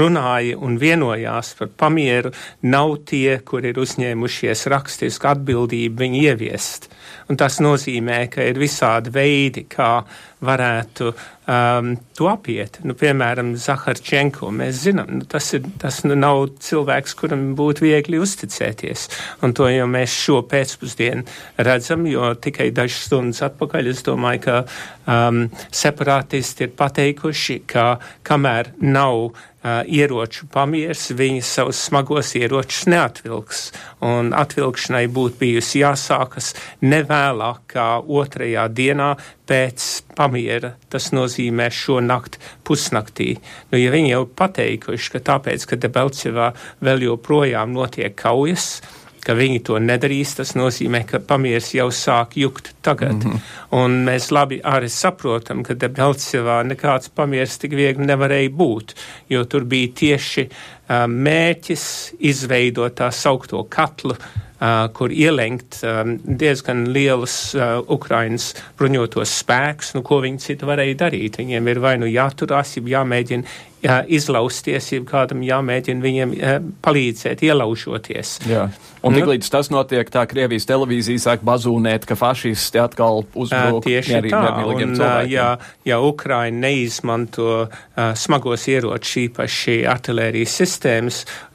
runāja 0.00 0.58
un 0.60 0.78
vienojās 0.80 1.54
par 1.58 1.72
pamieru, 1.80 2.34
nav 2.62 2.98
tie, 3.10 3.38
kur 3.46 3.64
ir 3.66 3.80
uzņēmušies 3.80 4.66
rakstisku 4.72 5.30
atbildību 5.34 6.04
viņu 6.04 6.24
ieviest. 6.30 6.89
Tas 7.38 7.60
nozīmē, 7.62 8.24
ka 8.32 8.42
ir 8.42 8.58
visādi 8.58 9.12
veidi, 9.14 9.62
kā 9.70 10.00
varētu 10.42 11.10
um, 11.12 11.90
to 12.16 12.26
apiet. 12.30 12.78
Nu, 12.86 12.96
piemēram, 12.98 13.52
Zaharčenko. 13.60 14.48
Mēs 14.56 14.80
zinām, 14.86 15.12
nu, 15.20 15.26
tas, 15.30 15.52
ir, 15.54 15.66
tas 15.78 16.00
nu 16.06 16.16
nav 16.18 16.46
cilvēks, 16.64 17.14
kuram 17.20 17.50
būtu 17.58 17.84
viegli 17.84 18.18
uzticēties. 18.22 19.06
Un 19.46 19.54
to 19.54 19.68
jau 19.70 19.86
mēs 19.90 20.16
šo 20.24 20.40
pēcpusdienu 20.50 21.26
redzam, 21.60 22.08
jo 22.10 22.32
tikai 22.34 22.70
dažas 22.74 23.06
stundas 23.06 23.44
atpakaļ 23.46 23.92
es 23.92 24.02
domāju, 24.06 24.42
ka 24.48 24.58
um, 25.06 25.44
separātisti 25.70 26.66
ir 26.66 26.74
pateikuši, 26.80 27.60
ka 27.70 27.86
kamēr 28.26 28.74
nav 28.80 29.30
ieroču 29.64 30.46
pamiers, 30.52 31.10
viņi 31.16 31.42
savus 31.44 31.80
smagos 31.84 32.32
ieročus 32.38 32.86
neatvilks. 32.90 33.64
Un 34.06 34.32
atvilkšanai 34.36 35.04
būtu 35.12 35.40
bijusi 35.42 35.82
jāsākas 35.82 36.54
nevēlāk 36.80 37.66
kā 37.74 37.88
otrajā 38.00 38.66
dienā 38.72 39.12
pēc 39.50 39.88
pamiera. 40.16 40.74
Tas 40.88 41.10
nozīmē 41.12 41.68
šo 41.74 42.00
nakti 42.04 42.40
pusnaktī. 42.64 43.34
Nu, 43.72 43.80
ja 43.80 43.92
viņi 43.92 44.14
jau 44.14 44.24
pateikuši, 44.40 45.12
ka 45.16 45.24
tāpēc, 45.32 45.66
ka 45.68 45.80
Debelcevā 45.80 46.52
vēl 46.80 47.08
joprojām 47.10 47.74
notiek 47.76 48.16
kaujas, 48.16 48.78
ka 49.24 49.34
viņi 49.38 49.60
to 49.66 49.78
nedarīs, 49.82 50.34
tas 50.38 50.54
nozīmē, 50.58 51.04
ka 51.08 51.20
pamieris 51.20 51.72
jau 51.74 51.88
sāk 51.94 52.36
jukt 52.40 52.72
tagad. 52.82 53.24
Mm 53.24 53.30
-hmm. 53.30 53.40
Un 53.70 54.04
mēs 54.06 54.30
labi 54.30 54.60
arī 54.64 54.88
saprotam, 54.88 55.62
ka 55.62 55.74
Debelcevā 55.74 56.62
nekāds 56.64 57.08
pamieris 57.14 57.58
tik 57.58 57.70
viegli 57.70 58.06
nevarēja 58.06 58.50
būt, 58.50 58.94
jo 59.28 59.44
tur 59.44 59.64
bija 59.64 59.88
tieši 59.94 60.48
mērķis 60.90 61.84
izveidot 62.18 62.96
tā 62.98 63.10
saukto 63.14 63.62
katlu, 63.70 64.16
uh, 64.16 64.88
kur 64.96 65.12
ielenkt 65.14 65.80
um, 65.86 66.16
diezgan 66.24 66.88
lielus 66.94 67.54
uh, 67.54 67.78
Ukrainas 67.88 68.52
bruņotos 68.78 69.38
spēkus, 69.44 69.94
nu, 69.96 70.04
ko 70.06 70.20
viņi 70.24 70.44
citu 70.50 70.68
varēja 70.70 70.98
darīt. 71.06 71.40
Viņiem 71.40 71.72
ir 71.72 71.82
vai 71.82 71.96
nu 72.00 72.10
jāturās, 72.10 72.76
ja 72.76 72.84
jāmēģina 72.98 73.58
jā, 73.84 74.00
izlausties, 74.12 74.92
ja 74.92 75.02
kādam 75.08 75.44
jāmēģina 75.46 76.04
viņiem 76.04 76.36
uh, 76.36 76.56
palīdzēt, 76.84 77.44
ielaužoties. 77.48 78.38
Jā. 78.50 78.68
Un 79.00 79.14
nu, 79.16 79.22
līdz 79.30 79.48
tas 79.48 79.70
notiek, 79.72 80.10
tā 80.12 80.26
Krievijas 80.28 80.66
televīzija 80.68 81.22
sāk 81.22 81.44
bazūnēt, 81.46 82.04
ka 82.08 82.18
fašisti 82.20 82.82
atkal 82.82 83.22
uzbruk 83.32 83.86
tieši 83.86 84.12
mierī, 84.12 84.32
tā. 84.34 84.42
Un, 84.68 84.92
ja, 85.30 85.46
ja 85.88 86.00
Ukraina 86.04 86.66
neizmanto 86.66 87.48
uh, 87.64 87.70
smagos 88.12 88.68
ieročus, 88.68 89.14
īpaši 89.24 89.78
artilērijas 89.88 90.58
sistēmas, 90.60 90.79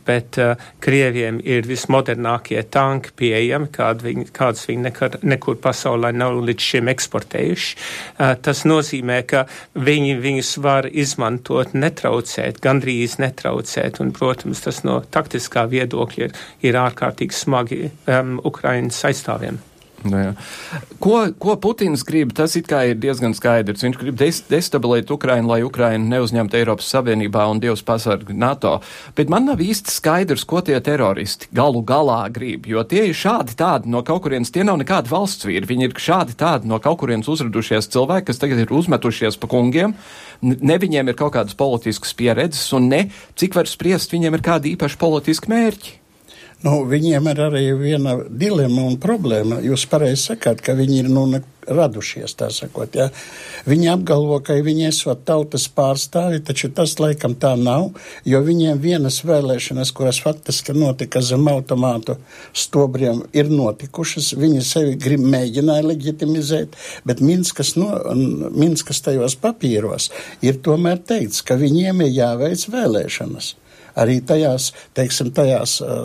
bet 0.05 0.37
uh, 0.37 0.53
Krieviem 0.83 1.39
ir 1.43 1.65
vismodernākie 1.67 2.61
tanki 2.71 3.13
pieejami, 3.17 3.69
kād 3.73 4.03
viņi, 4.05 4.27
kādus 4.35 4.67
viņi 4.69 4.85
nekad, 4.85 5.19
nekur 5.25 5.57
pasaulē 5.61 6.11
nav 6.15 6.37
līdz 6.45 6.69
šim 6.69 6.91
eksportējuši. 6.93 7.75
Uh, 7.75 8.35
tas 8.45 8.63
nozīmē, 8.69 9.21
ka 9.29 9.45
viņi 9.75 10.17
viņus 10.21 10.55
var 10.65 10.89
izmantot, 10.91 11.73
netraucēt, 11.73 12.61
gandrīz 12.63 13.19
netraucēt, 13.23 14.01
un, 14.03 14.13
protams, 14.15 14.63
tas 14.65 14.83
no 14.87 15.01
taktiskā 15.01 15.65
viedokļa 15.71 16.27
ir, 16.29 16.35
ir 16.65 16.81
ārkārtīgi 16.85 17.41
smagi 17.45 17.85
um, 17.89 18.37
Ukrainas 18.45 19.01
aizstāvjiem. 19.09 19.61
Nu 20.05 20.19
jā. 20.21 20.31
Ko, 21.01 21.15
ko 21.41 21.55
Putins 21.61 22.03
grib, 22.05 22.33
tas 22.37 22.53
it 22.59 22.67
kā 22.69 22.83
ir 22.91 22.99
diezgan 23.01 23.33
skaidrs. 23.37 23.81
Viņš 23.85 23.97
grib 24.01 24.19
des 24.19 24.41
destabilizēt 24.49 25.11
Ukrainu, 25.15 25.49
lai 25.49 25.63
Ukraina 25.65 26.05
neuzņemtu 26.11 26.59
Eiropas 26.59 26.89
Savienībā 26.93 27.47
un 27.49 27.61
Dievs 27.63 27.81
pasarg 27.85 28.29
NATO. 28.29 28.77
Bet 29.17 29.31
man 29.33 29.47
nav 29.49 29.63
īsti 29.65 29.93
skaidrs, 29.93 30.45
ko 30.45 30.61
tie 30.65 30.77
teroristi 30.85 31.49
galu 31.55 31.81
galā 31.85 32.21
grib, 32.33 32.69
jo 32.69 32.85
tie 32.85 33.07
ir 33.09 33.17
šādi 33.17 33.57
tādi 33.57 33.89
no 33.91 34.03
kaut 34.05 34.23
kurienes, 34.27 34.53
tie 34.53 34.65
nav 34.67 34.79
nekādi 34.81 35.11
valsts 35.11 35.49
vīri, 35.49 35.69
viņi 35.69 35.89
ir 35.89 35.97
šādi 36.07 36.37
tādi 36.37 36.69
no 36.69 36.79
kaut 36.83 37.01
kurienes 37.01 37.29
uzradušies 37.31 37.89
cilvēki, 37.95 38.29
kas 38.29 38.41
tagad 38.41 38.61
ir 38.61 38.73
uzmetušies 38.75 39.39
pa 39.41 39.49
kungiem. 39.51 39.97
Ne 40.45 40.79
viņiem 40.81 41.09
ir 41.09 41.17
kaut 41.17 41.33
kādas 41.37 41.57
politiskas 41.57 42.13
pieredzes, 42.17 42.69
un 42.77 42.89
ne, 42.93 43.05
cik 43.39 43.57
var 43.57 43.69
spriest, 43.71 44.13
viņiem 44.13 44.37
ir 44.37 44.45
kādi 44.45 44.75
īpaši 44.75 45.01
politiski 45.01 45.53
mērķi. 45.53 46.04
Nu, 46.63 46.79
viņiem 46.87 47.27
ir 47.29 47.41
arī 47.49 47.65
viena 47.77 48.15
dilema 48.29 48.85
un 48.87 48.95
problēma. 49.01 49.59
Jūs 49.65 49.83
pareizi 49.91 50.31
sakāt, 50.31 50.63
ka 50.63 50.73
viņi 50.77 51.01
ir 51.03 51.09
nu, 51.11 51.25
radušies, 51.67 52.35
tā 52.37 52.47
sakot. 52.53 52.95
Ja? 52.95 53.09
Viņi 53.67 53.89
apgalvo, 53.91 54.37
ka 54.45 54.55
viņi 54.63 54.87
esot 54.89 55.25
tautas 55.27 55.65
pārstāvi, 55.73 56.41
taču 56.45 56.69
tas 56.73 56.95
laikam 57.01 57.35
tā 57.41 57.55
nav, 57.59 57.89
jo 58.27 58.41
viņiem 58.45 58.79
vienas 58.81 59.19
vēlēšanas, 59.25 59.91
kuras 59.95 60.21
faktiski 60.23 60.75
notika 60.77 61.21
zem 61.25 61.47
automātu 61.51 62.17
stobriem, 62.53 63.23
ir 63.35 63.51
notikušas. 63.51 64.33
Viņi 64.39 64.63
sevi 64.65 64.95
grib 65.01 65.25
mēģināja 65.25 65.89
leģitimizēt, 65.89 66.79
bet 67.05 67.21
Minskas, 67.25 67.75
no, 67.79 67.91
Minskas 68.55 69.03
tajos 69.05 69.37
papīros 69.41 70.11
ir 70.45 70.61
tomēr 70.65 71.01
teikts, 71.01 71.43
ka 71.45 71.59
viņiem 71.59 72.05
ir 72.05 72.17
jāveic 72.21 72.67
vēlēšanas 72.71 73.55
arī 73.99 74.19
tajās, 74.25 74.71
teiksim, 74.97 75.31
tajās 75.35 75.77
uh, 75.83 76.03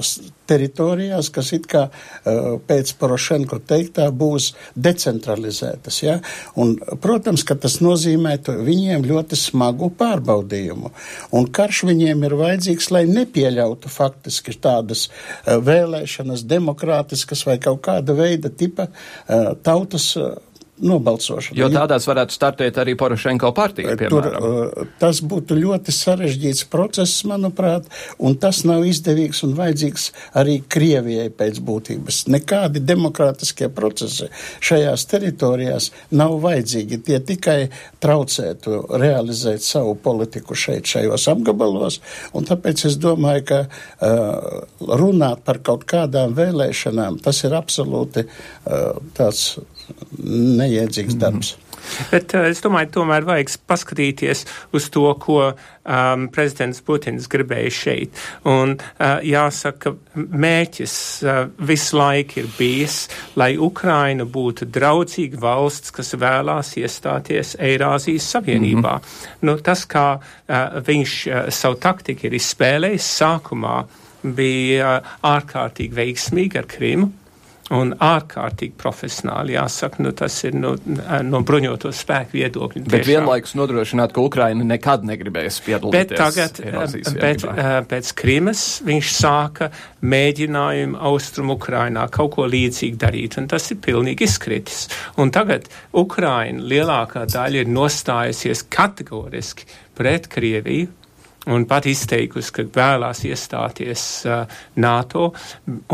teritorijās, 0.50 1.30
kas 1.34 1.52
it 1.54 1.66
kā 1.70 1.86
uh, 1.90 2.56
pēc 2.66 2.92
Porošenko 2.98 3.60
teiktā 3.70 4.08
būs 4.10 4.50
decentralizētas. 4.74 6.00
Ja? 6.02 6.18
Un, 6.60 6.76
protams, 7.02 7.44
ka 7.46 7.56
tas 7.60 7.78
nozīmē 7.84 8.36
viņiem 8.50 9.06
ļoti 9.10 9.38
smagu 9.38 9.90
pārbaudījumu. 10.00 10.92
Un 11.36 11.48
karš 11.54 11.84
viņiem 11.90 12.26
ir 12.26 12.36
vajadzīgs, 12.40 12.90
lai 12.94 13.04
nepieļautu 13.10 13.92
faktiski 13.92 14.56
tādas 14.58 15.08
uh, 15.08 15.58
vēlēšanas, 15.62 16.46
demokrātiskas 16.50 17.46
vai 17.48 17.58
kaut 17.62 17.82
kāda 17.86 18.14
veida 18.16 18.50
tipa 18.50 18.88
tautas 19.64 20.12
nobalsošana. 20.84 21.56
Jo 21.58 21.68
tādās 21.72 22.06
varētu 22.08 22.34
startēt 22.34 22.78
arī 22.80 22.96
Porošenko 22.98 23.52
partija, 23.56 23.94
piemēram. 24.00 24.46
Tur, 24.46 24.88
tas 25.00 25.20
būtu 25.24 25.56
ļoti 25.58 25.94
sarežģīts 25.94 26.66
process, 26.72 27.24
manuprāt, 27.28 27.88
un 28.18 28.36
tas 28.40 28.62
nav 28.68 28.86
izdevīgs 28.88 29.42
un 29.46 29.54
vajadzīgs 29.58 30.10
arī 30.40 30.60
Krievijai 30.70 31.28
pēc 31.36 31.60
būtības. 31.66 32.22
Nekādi 32.32 32.82
demokrātiskie 32.84 33.70
procesi 33.74 34.30
šajās 34.64 35.06
teritorijās 35.10 35.90
nav 36.16 36.38
vajadzīgi. 36.44 37.00
Tie 37.06 37.20
tikai 37.32 37.58
traucētu 38.02 38.84
realizēt 39.00 39.64
savu 39.64 39.96
politiku 40.00 40.56
šeit, 40.58 40.88
šajos 40.90 41.28
apgabalos, 41.34 42.00
un 42.36 42.48
tāpēc 42.48 42.86
es 42.88 42.96
domāju, 43.00 43.46
ka 43.50 43.60
uh, 43.66 44.62
runāt 45.00 45.44
par 45.44 45.60
kaut 45.64 45.84
kādām 45.88 46.34
vēlēšanām, 46.38 47.20
tas 47.24 47.44
ir 47.46 47.56
absolūti 47.56 48.26
uh, 48.26 48.96
tāds 49.16 49.58
neiedzīgs 50.18 51.16
mhm. 51.16 51.20
darbs. 51.24 51.56
Mm. 51.56 51.70
Bet 52.10 52.34
uh, 52.34 52.46
es 52.50 52.62
domāju, 52.64 52.90
tomēr 52.98 53.26
vajag 53.26 53.52
paskatīties 53.68 54.44
uz 54.76 54.88
to, 54.92 55.06
ko 55.22 55.38
um, 55.50 56.26
prezidents 56.32 56.82
Putins 56.84 57.28
gribēja 57.30 57.72
šeit. 57.74 58.22
Un 58.48 58.76
uh, 58.76 59.18
jāsaka, 59.26 59.94
ka 59.94 60.24
mērķis 60.44 60.96
uh, 61.24 61.40
visu 61.66 61.98
laiku 61.98 62.42
ir 62.42 62.50
bijis, 62.58 62.98
lai 63.40 63.52
Ukraina 63.58 64.26
būtu 64.26 64.68
draudzīga 64.70 65.40
valsts, 65.40 65.94
kas 65.94 66.14
vēlās 66.20 66.74
iestāties 66.80 67.56
Eirāzijas 67.58 68.28
Savienībā. 68.36 68.96
Mm 68.98 69.06
-hmm. 69.06 69.38
nu, 69.48 69.56
tas, 69.58 69.86
kā 69.86 70.08
uh, 70.18 70.82
viņš 70.86 71.16
uh, 71.26 71.48
savu 71.54 71.80
taktiku 71.80 72.26
ir 72.26 72.38
izspēlējis 72.38 73.14
sākumā, 73.22 73.84
bija 74.22 75.00
uh, 75.00 75.16
ārkārtīgi 75.24 75.96
veiksmīgi 75.96 76.58
ar 76.58 76.68
Krimu 76.68 77.12
un 77.74 77.92
ārkārtīgi 78.02 78.74
profesionāli. 78.78 79.54
Jāsaka, 79.54 80.02
nu, 80.02 80.12
tas 80.16 80.34
ir 80.46 80.56
no, 80.58 80.74
no 81.26 81.40
bruņoto 81.46 81.92
spēku 81.94 82.36
viedokļa. 82.38 82.82
Bet 82.82 83.04
tiešām. 83.04 83.10
vienlaikus 83.10 83.54
nodrošināt, 83.58 84.14
ka 84.16 84.24
Ukraina 84.24 84.66
nekad 84.66 85.06
negribēs 85.06 85.60
piedalīties. 85.66 86.10
Bet 86.10 86.14
tagad, 86.18 86.60
bet, 87.20 87.46
pēc 87.90 88.12
Krimas 88.18 88.64
viņš 88.86 89.12
sāka 89.14 89.70
mēģinājumu 90.02 90.98
austrumu 91.10 91.56
Ukrainā 91.58 92.06
kaut 92.12 92.34
ko 92.36 92.48
līdzīgu 92.50 93.00
darīt, 93.00 93.38
un 93.40 93.46
tas 93.50 93.70
ir 93.70 93.80
pilnīgi 93.84 94.26
izkritis. 94.26 94.88
Un 95.20 95.32
tagad 95.34 95.70
Ukraina 95.96 96.64
lielākā 96.72 97.26
daļa 97.30 97.64
ir 97.64 97.70
nostājusies 97.70 98.66
kategoriski 98.72 99.68
pret 99.98 100.26
Krieviju, 100.32 100.88
un 101.48 101.64
pat 101.64 101.86
izteikusi, 101.88 102.52
ka 102.52 102.64
vēlās 102.74 103.22
iestāties 103.24 104.04
uh, 104.28 104.44
NATO 104.76 105.30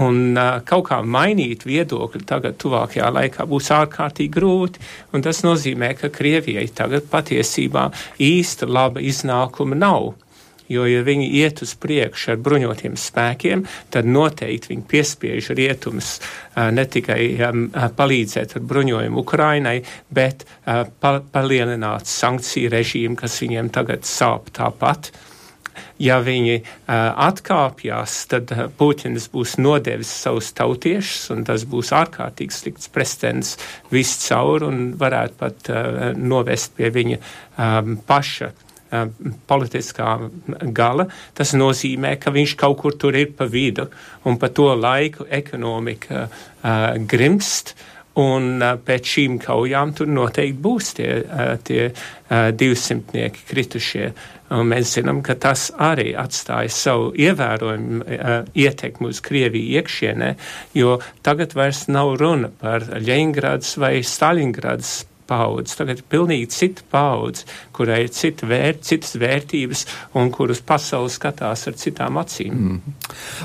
un 0.02 0.18
uh, 0.34 0.58
kaut 0.66 0.88
kā 0.88 1.00
mainīt 1.06 1.66
viedokli 1.68 2.24
tagad 2.26 2.58
tuvākajā 2.62 3.12
laikā 3.14 3.46
būs 3.46 3.70
ārkārtīgi 3.76 4.34
grūti, 4.34 4.82
tas 5.22 5.44
nozīmē, 5.46 5.94
ka 6.00 6.10
Krievijai 6.12 6.66
tagad 6.74 7.06
patiesībā 7.10 7.88
īsta 8.22 8.66
laba 8.66 9.02
iznākuma 9.02 9.78
nav. 9.78 10.14
Jo, 10.66 10.82
ja 10.90 11.04
viņi 11.06 11.28
iet 11.38 11.60
uz 11.62 11.76
priekšu 11.78 12.32
ar 12.32 12.40
bruņotiem 12.42 12.96
spēkiem, 12.98 13.62
tad 13.94 14.08
noteikti 14.10 14.72
viņi 14.72 14.82
piespiež 14.90 15.52
rietumus 15.54 16.16
ne 16.56 16.84
tikai 16.90 17.20
palīdzēt 17.94 18.56
ar 18.58 18.64
bruņojumu 18.66 19.22
Ukrainai, 19.22 19.76
bet 20.10 20.42
pa 20.66 21.12
palielināt 21.20 22.10
sankciju 22.10 22.72
režīmu, 22.74 23.14
kas 23.20 23.38
viņiem 23.44 23.70
tagad 23.78 24.10
sāp 24.10 24.50
tāpat. 24.58 25.12
Ja 26.02 26.18
viņi 26.20 26.58
atkāpjas, 26.86 28.18
tad 28.28 28.50
Puķins 28.76 29.30
būs 29.32 29.54
nodevis 29.56 30.10
savus 30.12 30.50
tautiešus, 30.56 31.30
un 31.32 31.46
tas 31.48 31.64
būs 31.64 31.94
ārkārtīgi 31.96 32.52
slikts 32.52 32.92
precedents 32.92 33.54
viscaur 33.88 34.66
un 34.68 34.90
varētu 35.00 35.40
pat 35.40 35.72
novest 36.20 36.76
pie 36.76 36.92
viņa 36.92 37.20
paša 38.04 38.52
politiskā 39.48 40.12
gala, 40.74 41.08
tas 41.34 41.54
nozīmē, 41.56 42.16
ka 42.20 42.30
viņš 42.34 42.54
kaut 42.60 42.78
kur 42.82 42.96
tur 42.98 43.16
ir 43.18 43.32
pa 43.36 43.48
vidu, 43.50 43.88
un 44.24 44.38
pa 44.38 44.48
to 44.48 44.68
laiku 44.74 45.26
ekonomika 45.30 46.26
uh, 46.28 46.94
grimst, 47.08 47.74
un 48.16 48.62
uh, 48.62 48.76
pēc 48.80 49.12
šīm 49.16 49.40
kaujām 49.42 49.92
tur 49.96 50.08
noteikti 50.08 50.62
būs 50.62 50.94
tie, 50.96 51.10
uh, 51.24 51.56
tie 51.66 51.90
uh, 51.90 52.48
divsimtnieki 52.54 53.44
kritušie. 53.50 54.06
Uh, 54.12 54.35
Un 54.54 54.68
mēs 54.70 54.92
zinām, 54.94 55.22
ka 55.26 55.34
tas 55.42 55.68
arī 55.82 56.12
atstāja 56.18 56.70
savu 56.70 57.10
ievērojumu 57.18 58.04
uh, 58.04 58.36
ietekmi 58.54 59.10
uz 59.10 59.22
Krieviju 59.24 59.80
iekšienē, 59.80 60.30
jo 60.78 61.00
tagad 61.26 61.56
vairs 61.58 61.86
nav 61.90 62.14
runa 62.20 62.52
par 62.62 62.86
Ļeņgrads 63.02 63.74
vai 63.82 63.98
Staļingrads 64.06 64.96
paudze. 65.26 65.74
Tagad 65.78 66.00
ir 66.00 66.06
pilnīgi 66.10 66.48
cita 66.54 66.86
paudze, 66.90 67.46
kurai 67.74 68.04
ir 68.04 68.12
cita 68.14 68.46
vērt, 68.48 68.84
citas 68.86 69.16
vērtības 69.20 69.84
un 70.18 70.30
kuras 70.34 70.62
pasaules 70.66 71.18
skatās 71.18 71.66
ar 71.66 71.76
citām 71.80 72.20
acīm. 72.22 72.54
Mm. 72.54 72.96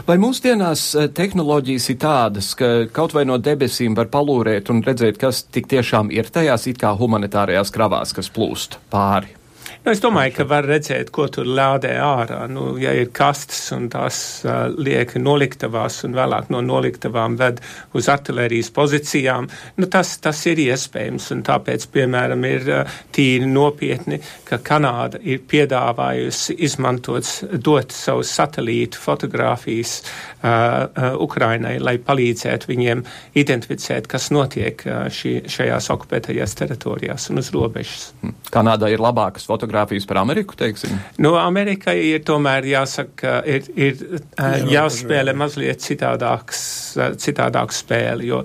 Vai 0.07 0.17
mūsdienās 0.21 0.85
tehnoloģijas 1.17 1.89
ir 1.93 1.99
tādas, 2.05 2.53
ka 2.57 2.71
kaut 2.93 3.17
vai 3.17 3.25
no 3.27 3.39
debesīm 3.41 3.97
var 3.97 4.11
palūrēt 4.13 4.71
un 4.73 4.85
redzēt, 4.85 5.19
kas 5.21 5.45
tik 5.49 5.69
tiešām 5.71 6.13
ir 6.13 6.29
tajās 6.29 6.69
it 6.71 6.81
kā 6.81 6.93
humanitārajās 6.97 7.73
kravās, 7.73 8.15
kas 8.17 8.31
plūst 8.33 8.79
pāri? 8.93 9.40
Nu, 9.81 9.89
es 9.95 9.97
domāju, 9.97 10.35
ka 10.35 10.43
var 10.45 10.67
redzēt, 10.69 11.07
ko 11.09 11.23
tur 11.33 11.47
lādē 11.57 11.95
ārā. 12.05 12.43
Nu, 12.53 12.75
ja 12.77 12.91
ir 12.93 13.07
kastes 13.17 13.71
un 13.73 13.87
tās 13.89 14.17
uh, 14.45 14.67
liek 14.77 15.15
noliktavās 15.17 15.95
un 16.05 16.13
vēlāk 16.13 16.51
no 16.53 16.59
noliktavām 16.61 17.33
ved 17.39 17.63
uz 17.97 18.05
artilērijas 18.13 18.69
pozīcijām, 18.75 19.47
nu, 19.81 19.87
tas, 19.89 20.11
tas 20.21 20.37
ir 20.51 20.61
iespējams. 20.61 21.31
Un 21.33 21.41
tāpēc, 21.47 21.87
piemēram, 21.95 22.45
ir 22.45 22.69
uh, 22.69 22.99
tīri 23.09 23.47
nopietni, 23.49 24.19
ka 24.45 24.59
Kanāda 24.61 25.17
ir 25.25 25.41
piedāvājusi 25.49 26.59
izmantot, 26.61 27.31
dot 27.57 27.97
savus 27.97 28.35
satelītu 28.37 29.01
fotogrāfijas 29.01 29.95
uh, 30.03 30.45
uh, 30.45 31.17
Ukrainai, 31.25 31.79
lai 31.81 31.95
palīdzētu 31.97 32.69
viņiem 32.69 33.01
identificēt, 33.33 34.11
kas 34.13 34.29
notiek 34.29 34.85
uh, 34.85 35.09
šī, 35.09 35.39
šajās 35.49 35.89
okupētajās 35.97 36.55
teritorijās 36.61 37.31
un 37.33 37.41
uz 37.41 37.49
robežas. 37.57 38.11
Kanādā 38.53 38.93
ir 38.93 39.01
labākas 39.01 39.49
fotogrāfijas 39.49 39.70
fotogrāfijas 39.71 40.07
par 40.07 40.17
Ameriku, 40.17 40.55
teiksim? 40.55 40.99
Nu, 41.21 41.35
Amerikai 41.39 41.97
ir 42.11 42.23
tomēr 42.27 42.67
jāsaka, 42.67 43.41
ir, 43.45 43.67
ir 43.75 44.21
jāspēlē 44.69 45.33
mazliet 45.37 45.81
citādāks, 45.81 46.97
citādāks 47.21 47.81
spēle, 47.83 48.25
jo 48.27 48.43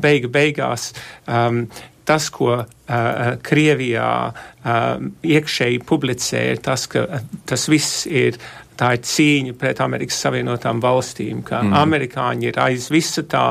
beiga 0.00 0.28
beigās 0.28 0.92
um, 1.26 1.66
tas, 2.04 2.28
ko 2.30 2.58
uh, 2.58 2.66
Krievijā 3.42 4.10
uh, 4.28 4.98
iekšēji 5.24 5.80
publicē, 5.88 6.42
ir 6.52 6.60
tas, 6.64 6.86
ka 6.90 7.22
tas 7.48 7.68
viss 7.70 8.04
ir 8.06 8.36
tā 8.78 8.90
ir 8.96 9.02
cīņa 9.06 9.54
pret 9.58 9.80
Amerikas 9.84 10.18
Savienotām 10.24 10.80
valstīm, 10.82 11.42
ka 11.46 11.60
mm. 11.62 11.76
amerikāņi 11.80 12.48
ir 12.50 12.58
aiz 12.62 12.88
visa 12.92 13.24
tā, 13.30 13.46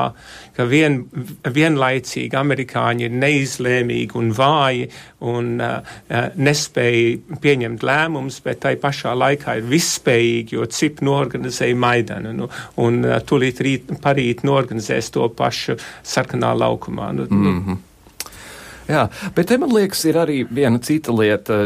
ka 0.56 0.66
vien, 0.68 1.00
vienlaicīgi 1.44 2.38
amerikāņi 2.38 3.08
ir 3.08 3.16
neizlēmīgi 3.22 4.18
un 4.20 4.32
vāji 4.36 4.88
un 5.24 5.54
uh, 5.64 5.96
nespēja 6.36 7.38
pieņemt 7.44 7.86
lēmumus, 7.86 8.40
bet 8.44 8.62
tai 8.66 8.74
pašā 8.80 9.14
laikā 9.18 9.58
ir 9.60 9.70
visspējīgi, 9.72 10.58
jo 10.58 10.68
CIP 10.68 11.02
norganizēja 11.06 11.80
Maidanu 11.86 12.34
nu, 12.36 12.50
un 12.84 13.00
uh, 13.06 13.16
tūlīt 13.24 13.64
rīt, 13.64 13.96
parīt 14.04 14.44
norganizēs 14.46 15.10
to 15.14 15.28
pašu 15.34 15.78
sarkanā 16.02 16.54
laukumā. 16.58 17.12
Nu, 17.16 17.26
mm 17.30 17.58
-hmm. 17.64 17.82
Jā, 18.88 19.06
bet 19.34 19.48
te 19.48 19.56
man 19.60 19.72
liekas, 19.72 20.04
ir 20.04 20.18
arī 20.20 20.42
viena 20.50 20.78
cita 20.78 21.12
lieta 21.12 21.56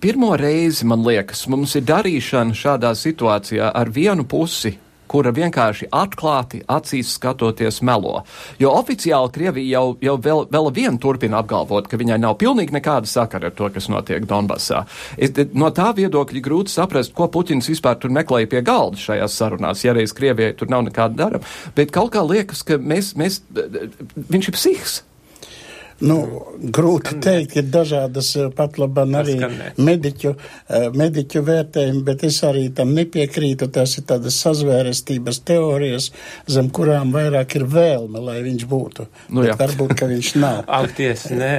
pirmo 0.00 0.36
reizi, 0.36 0.86
man 0.88 1.04
liekas, 1.06 1.46
mums 1.52 1.76
ir 1.78 1.84
darīšana 1.88 2.56
šādā 2.56 2.94
situācijā 2.98 3.72
ar 3.74 3.92
vienu 3.92 4.24
pusi 4.28 4.76
kura 5.12 5.32
vienkārši 5.34 5.90
atklāti 5.92 6.62
acīs 6.72 7.12
skatoties 7.18 7.82
melo. 7.84 8.22
Jo 8.60 8.72
oficiāli 8.78 9.32
Krievija 9.34 9.78
jau, 9.78 9.84
jau 10.00 10.16
vēl, 10.26 10.44
vēl 10.52 10.70
vien 10.74 10.98
turpina 11.02 11.42
apgalvot, 11.42 11.88
ka 11.90 12.00
viņai 12.00 12.18
nav 12.22 12.38
pilnīgi 12.40 12.76
nekāda 12.78 13.10
sakara 13.10 13.50
ar 13.50 13.56
to, 13.58 13.68
kas 13.74 13.90
notiek 13.92 14.26
Donbasā. 14.28 14.84
Es, 15.16 15.34
no 15.52 15.68
tā 15.74 15.90
viedokļa 15.98 16.44
grūti 16.44 16.72
saprast, 16.72 17.14
ko 17.16 17.28
Puķins 17.32 17.68
vispār 17.72 18.00
tur 18.00 18.14
meklēja 18.14 18.50
pie 18.54 18.64
galda 18.66 19.00
šajās 19.00 19.38
sarunās, 19.38 19.84
ja 19.84 19.96
reiz 19.96 20.16
Krievijai 20.16 20.56
tur 20.56 20.72
nav 20.72 20.86
nekāda 20.88 21.24
darama. 21.24 21.54
Bet 21.76 21.92
kaut 21.94 22.14
kā 22.16 22.24
liekas, 22.24 22.64
ka 22.66 22.80
mēs, 22.80 23.12
mēs, 23.20 23.42
viņš 23.52 24.48
ir 24.52 24.60
psihs. 24.60 25.00
Nu, 26.02 26.18
grūti 26.58 27.18
teikt, 27.22 27.56
ir 27.60 27.68
dažādas 27.70 28.32
eh, 28.38 28.48
pat 28.54 28.78
labam 28.80 29.14
arī 29.18 29.36
mediķu, 29.78 30.32
eh, 30.34 30.86
mediķu 30.98 31.42
vērtējumi, 31.46 32.02
bet 32.06 32.24
es 32.26 32.40
arī 32.46 32.64
tam 32.74 32.94
nepiekrītu. 32.96 33.68
Tas 33.72 33.94
ir 34.00 34.06
tādas 34.10 34.38
sazvērestības 34.42 35.38
teorijas, 35.46 36.08
zem 36.50 36.70
kurām 36.74 37.12
vairāk 37.14 37.54
ir 37.58 37.66
vēlme, 37.70 38.22
lai 38.22 38.40
viņš 38.42 38.64
būtu. 38.70 39.06
Nu, 39.30 39.44
jā. 39.46 39.54
varbūt, 39.60 39.94
ka 39.98 40.08
viņš 40.10 40.32
nav. 40.42 40.64
Akties, 40.82 41.28
nē. 41.30 41.52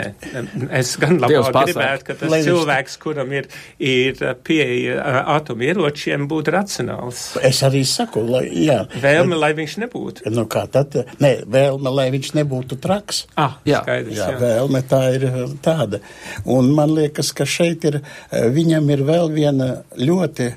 Es 0.75 0.95
gan 0.99 1.21
labāk 1.23 1.69
gribētu, 1.69 2.07
ka 2.09 2.17
tas 2.19 2.33
lai 2.33 2.41
cilvēks, 2.43 2.97
viņš... 2.97 3.03
kuram 3.05 3.31
ir, 3.39 3.49
ir 3.79 4.19
pieeja 4.43 5.23
atomieročiem, 5.37 6.27
būtu 6.31 6.55
racionāls. 6.57 7.25
Es 7.43 7.63
arī 7.63 7.85
saku, 7.87 8.25
lai, 8.27 8.43
jā. 8.65 8.81
Vēlme, 9.03 9.39
lai 9.39 9.53
viņš 9.55 9.79
nebūtu. 9.85 10.27
Nu, 10.33 10.45
kā 10.51 10.65
tad? 10.71 10.99
Nē, 11.23 11.35
vēlme, 11.47 11.95
lai 11.95 12.09
viņš 12.13 12.33
nebūtu 12.41 12.79
traks. 12.83 13.25
Ah, 13.39 13.59
jā. 13.67 13.83
skaidrs. 13.85 14.19
Jā. 14.19 14.32
Vēlme 14.39 14.83
tā 14.89 15.01
ir 15.17 15.27
tāda. 15.65 15.99
Un 16.45 16.71
man 16.75 16.93
liekas, 16.97 17.33
ka 17.35 17.47
šeit 17.49 17.85
ir, 17.89 17.99
viņam 18.31 18.89
ir 18.93 19.03
vēl 19.07 19.33
viena 19.33 19.69
ļoti 19.97 20.51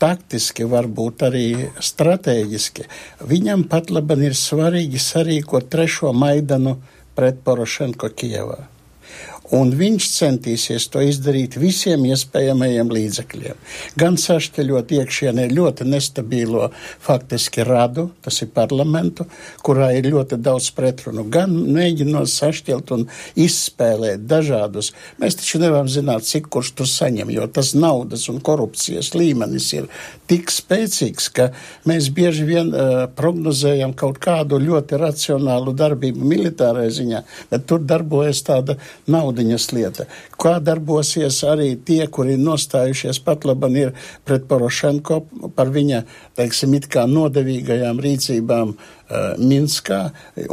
taktiski, 0.00 0.64
varbūt 0.64 1.26
arī 1.28 1.46
strateģiski. 1.76 2.88
Viņam 3.28 3.66
pat 3.70 3.92
laban 3.92 4.24
ir 4.24 4.36
svarīgi 4.38 5.00
sarīkot 5.02 5.68
trešo 5.72 6.14
Maidanu 6.16 6.78
pret 7.16 7.42
Porošenko 7.44 8.12
Kievā 8.16 8.62
un 9.56 9.72
viņš 9.74 10.06
centīsies 10.14 10.86
to 10.92 11.02
izdarīt 11.04 11.56
visiem 11.60 12.04
iespējamajiem 12.10 12.90
līdzekļiem. 12.94 13.58
Gan 13.98 14.18
sašķeļot 14.20 14.94
iekšienē 14.98 15.48
ļoti 15.50 15.86
nestabilo 15.90 16.70
faktiski 17.02 17.64
radu, 17.66 18.10
tas 18.22 18.40
ir 18.44 18.52
parlamentu, 18.54 19.26
kurā 19.66 19.90
ir 19.98 20.10
ļoti 20.12 20.38
daudz 20.40 20.70
pretrunu, 20.76 21.26
gan 21.32 21.50
mēģinot 21.50 22.30
sašķelt 22.30 22.94
un 22.94 23.06
izspēlēt 23.40 24.26
dažādus. 24.30 24.92
Mēs 25.22 25.40
taču 25.40 25.62
nevaram 25.62 25.90
zināt, 25.90 26.28
cik 26.28 26.50
kurš 26.52 26.74
tur 26.78 26.90
saņem, 26.90 27.32
jo 27.34 27.48
tas 27.50 27.74
naudas 27.74 28.28
un 28.30 28.40
korupcijas 28.44 29.12
līmenis 29.18 29.72
ir 29.74 29.90
tik 30.30 30.52
spēcīgs, 30.54 31.26
ka 31.34 31.48
mēs 31.90 32.10
bieži 32.14 32.46
vien 32.46 32.70
uh, 32.70 33.04
prognozējam 33.18 33.96
kaut 33.98 34.20
kādu 34.22 34.60
ļoti 34.62 34.98
racionālu 35.00 35.74
darbību 35.74 36.30
militārajā 36.32 36.94
ziņā, 37.00 37.22
bet 37.50 37.66
tur 37.66 37.82
darbojas 37.82 38.44
tāda 38.46 38.76
nauda 39.10 39.39
naudiņas 39.40 39.72
lieta. 39.72 40.06
Kā 40.40 40.60
darbosies 40.60 41.42
arī 41.44 41.76
tie, 41.76 42.06
kuri 42.06 42.36
nostājušies 42.36 43.20
pat 43.24 43.44
laban 43.44 43.76
ir 43.76 43.92
pret 44.24 44.46
Porošenko 44.48 45.24
par 45.56 45.70
viņa, 45.72 46.04
teiksim, 46.36 46.74
it 46.74 46.88
kā 46.88 47.06
nodevīgajām 47.06 48.00
rīcībām 48.00 48.74
uh, 48.74 48.99
Minskā, 49.38 50.00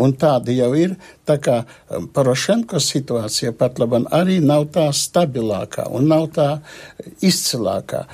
un 0.01 0.15
tādi 0.17 0.57
jau 0.57 0.71
ir. 0.77 0.95
Tā 1.27 1.35
kā 1.43 1.57
um, 1.61 2.07
Porošenko 2.13 2.79
situācija 2.81 3.51
pat 3.57 3.77
laban 3.81 4.07
arī 4.15 4.39
nav 4.41 4.69
tā 4.73 4.87
stabilākā 4.95 5.87
un 5.93 6.07
nav 6.09 6.29
tā 6.37 6.47
izcilākā. 7.25 8.05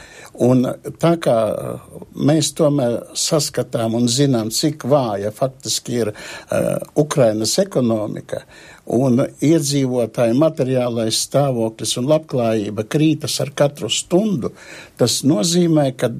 Un 0.43 0.65
tā 0.99 1.13
kā 1.23 1.37
uh, 1.53 2.01
mēs 2.17 2.51
tomēr 2.57 2.99
saskatām 3.17 3.95
un 3.99 4.09
zinām, 4.11 4.51
cik 4.51 4.83
vāja 4.89 5.31
faktiski 5.35 5.99
ir 6.01 6.13
uh, 6.13 6.75
Ukrainas 6.99 7.55
ekonomika, 7.61 8.43
un 8.97 9.21
iedzīvotāju 9.23 10.35
materiālais 10.41 11.21
stāvoklis 11.29 11.95
un 12.01 12.09
labklājība 12.11 12.83
krītas 12.89 13.39
ar 13.43 13.53
katru 13.55 13.89
stundu, 13.93 14.51
tas 14.99 15.21
nozīmē, 15.27 15.91
ka 15.95 16.11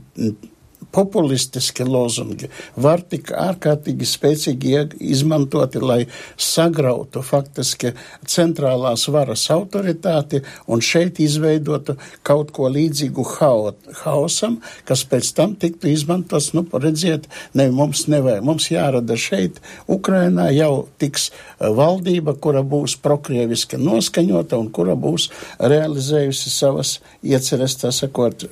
populistiski 0.92 1.86
lozungi 1.88 2.50
var 2.76 3.02
tik 3.10 3.32
ārkārtīgi 3.38 4.08
spēcīgi 4.08 4.74
izmantoti, 5.14 5.82
lai 5.84 6.00
sagrautu 6.38 7.24
faktiski 7.26 7.94
centrālās 8.28 9.08
varas 9.14 9.46
autoritāti 9.54 10.42
un 10.68 10.82
šeit 10.84 11.20
izveidotu 11.24 11.98
kaut 12.26 12.52
ko 12.56 12.70
līdzīgu 12.74 13.26
hao, 13.36 13.74
haosam, 14.04 14.60
kas 14.88 15.06
pēc 15.10 15.32
tam 15.38 15.56
tiktu 15.60 15.92
izmantots, 15.92 16.52
nu, 16.58 16.66
redziet, 16.74 17.28
ne, 17.54 17.70
mums 17.72 18.06
nevajag, 18.12 18.44
mums 18.46 18.70
jārada 18.72 19.18
šeit, 19.20 19.62
Ukrainā 19.92 20.50
jau 20.54 20.88
tiks 21.02 21.30
eh, 21.30 21.70
valdība, 21.74 22.36
kura 22.44 22.64
būs 22.64 22.98
prokrieviski 23.04 23.80
noskaņota 23.82 24.60
un 24.60 24.70
kura 24.74 24.96
būs 25.00 25.30
realizējusi 25.60 26.54
savas 26.54 26.98
ieceres, 27.24 27.78
tā 27.82 27.94
sakot, 27.96 28.48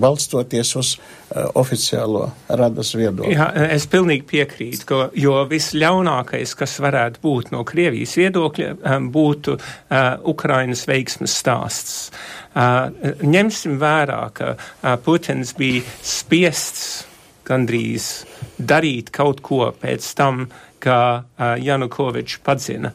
balstoties 0.00 0.72
uz 0.78 0.94
uh, 0.96 1.48
oficiālo 1.58 2.28
radas 2.48 2.94
viedokli. 2.96 3.34
Jā, 3.36 3.48
es 3.74 3.86
pilnīgi 3.90 4.26
piekrītu, 4.28 4.86
ka, 4.88 5.00
jo 5.18 5.36
visļaunākais, 5.50 6.54
kas 6.58 6.78
varētu 6.82 7.22
būt 7.24 7.52
no 7.54 7.62
Krievijas 7.68 8.16
viedokļa, 8.20 8.72
um, 8.78 9.10
būtu 9.14 9.56
uh, 9.58 10.00
Ukrainas 10.32 10.86
veiksmes 10.88 11.36
stāsts. 11.42 12.10
Uh, 12.52 12.90
ņemsim 13.22 13.78
vērā, 13.82 14.22
ka 14.36 14.54
uh, 14.56 14.96
Putins 15.04 15.54
bija 15.58 15.84
spiests 16.02 17.04
gandrīz 17.48 18.24
darīt 18.58 19.10
kaut 19.14 19.42
ko 19.44 19.70
pēc 19.82 20.08
tam, 20.18 20.46
kā 20.82 21.02
uh, 21.22 21.54
Janukovičs 21.62 22.42
padzina 22.42 22.92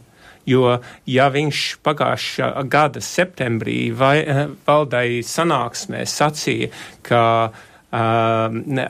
jo 0.47 0.77
ja 1.10 1.29
viņš 1.33 1.63
pagājušā 1.86 2.51
gada 2.71 3.03
septembrī 3.03 3.79
vai, 3.95 4.17
eh, 4.23 4.45
valdai 4.67 5.21
sanāksmē 5.25 6.05
sacīja, 6.07 6.71
ka 7.03 7.23
uh, 7.51 8.51
ne, 8.51 8.88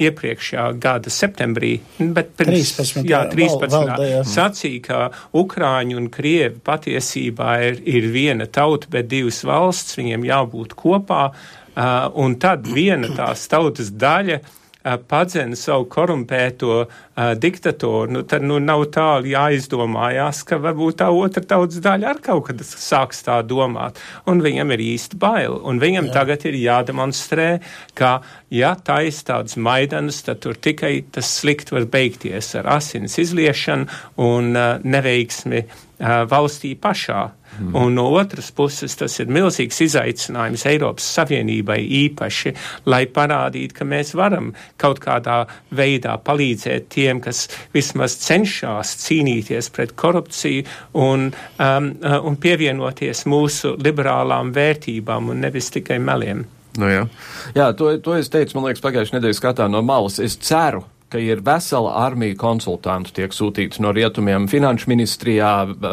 iepriekšējā 0.00 0.66
gada 0.80 1.12
septembrī, 1.12 1.74
bet 1.98 2.32
pirms 2.38 2.72
13. 2.78 3.08
Jā, 3.08 3.24
13. 3.32 3.66
Val, 3.68 3.90
valdējā. 3.90 4.22
sacīja, 4.24 4.84
ka 4.86 5.00
Ukrāņi 5.36 5.98
un 5.98 6.08
Krievi 6.12 6.62
patiesībā 6.64 7.58
ir, 7.68 7.82
ir 7.84 8.08
viena 8.12 8.48
tauta, 8.48 8.88
bet 8.92 9.10
divas 9.12 9.42
valsts, 9.44 9.98
viņiem 10.00 10.24
jābūt 10.30 10.72
kopā, 10.78 11.26
uh, 11.32 12.08
un 12.16 12.38
tad 12.40 12.68
viena 12.68 13.12
tās 13.16 13.44
tautas 13.52 13.92
daļa 13.92 14.40
uh, 14.40 14.56
padzena 14.82 15.56
savu 15.58 15.84
korumpēto 15.92 16.84
diktatoru, 17.36 18.12
nu, 18.14 18.22
tad 18.24 18.44
nu, 18.46 18.56
nav 18.64 18.86
tālu 18.94 19.28
jāizdomājās, 19.34 20.42
ka 20.48 20.56
varbūt 20.62 21.00
tā 21.02 21.10
otra 21.12 21.42
tautas 21.44 21.82
daļa 21.84 22.14
ar 22.14 22.20
kaut 22.24 22.46
kad 22.48 22.62
sāks 22.64 23.20
tā 23.26 23.40
domāt. 23.44 24.00
Un 24.30 24.40
viņam 24.44 24.72
ir 24.72 24.84
īsti 24.86 25.20
bail. 25.20 25.58
Un 25.68 25.82
viņam 25.82 26.08
Jā. 26.08 26.14
tagad 26.16 26.46
ir 26.48 26.56
jādemonstrē, 26.60 27.48
ka, 27.98 28.20
ja 28.48 28.72
taisa 28.74 29.26
tādas 29.34 29.58
maidanas, 29.60 30.22
tad 30.24 30.40
tur 30.44 30.56
tikai 30.56 30.94
tas 31.12 31.28
slikti 31.40 31.76
var 31.76 31.88
beigties 31.92 32.54
ar 32.60 32.70
asins 32.78 33.18
izliešanu 33.20 33.90
un 34.24 34.54
uh, 34.56 34.78
neveiksmi 34.80 35.64
uh, 35.66 36.24
valstī 36.30 36.72
pašā. 36.80 37.28
Mm. 37.58 37.74
Un 37.76 37.94
no 37.94 38.06
otras 38.14 38.50
puses, 38.54 38.94
tas 38.96 39.16
ir 39.20 39.30
milzīgs 39.32 39.80
izaicinājums 39.84 40.64
Eiropas 40.70 41.08
Savienībai 41.16 41.80
īpaši, 42.04 42.54
lai 42.88 43.02
parādītu, 43.10 43.76
ka 43.80 43.86
mēs 43.88 44.14
varam 44.18 44.52
kaut 44.80 45.02
kādā 45.02 45.42
veidā 45.76 46.14
palīdzēt 46.24 46.88
tiem, 46.94 47.20
kas 47.24 47.48
vismaz 47.74 48.16
cenšas 48.22 48.94
cīnīties 49.02 49.70
pret 49.74 49.96
korupciju 49.98 50.64
un, 51.00 51.28
um, 51.32 51.90
uh, 52.00 52.20
un 52.24 52.38
pievienoties 52.40 53.26
mūsu 53.30 53.74
liberālām 53.82 54.54
vērtībām 54.56 55.32
un 55.32 55.44
nevis 55.46 55.72
tikai 55.74 55.98
meliem. 56.02 56.46
Nu 56.78 56.86
jā, 56.86 57.04
jā 57.56 57.70
to, 57.76 57.90
to 58.04 58.14
es 58.16 58.30
teicu, 58.30 58.56
man 58.56 58.68
liekas, 58.68 58.82
pagājušajā 58.84 59.18
nedēļas 59.18 59.42
skatā 59.42 59.66
no 59.70 59.82
malas. 59.82 60.20
Es 60.22 60.38
ceru, 60.38 60.84
ka 61.10 61.18
ir 61.22 61.42
vesela 61.44 61.92
armija 62.04 62.36
konsultantu 62.38 63.12
tiek 63.16 63.34
sūtīti 63.34 63.82
no 63.82 63.92
rietumiem 63.94 64.46
finanšu 64.50 64.90
ministrijā, 64.92 65.52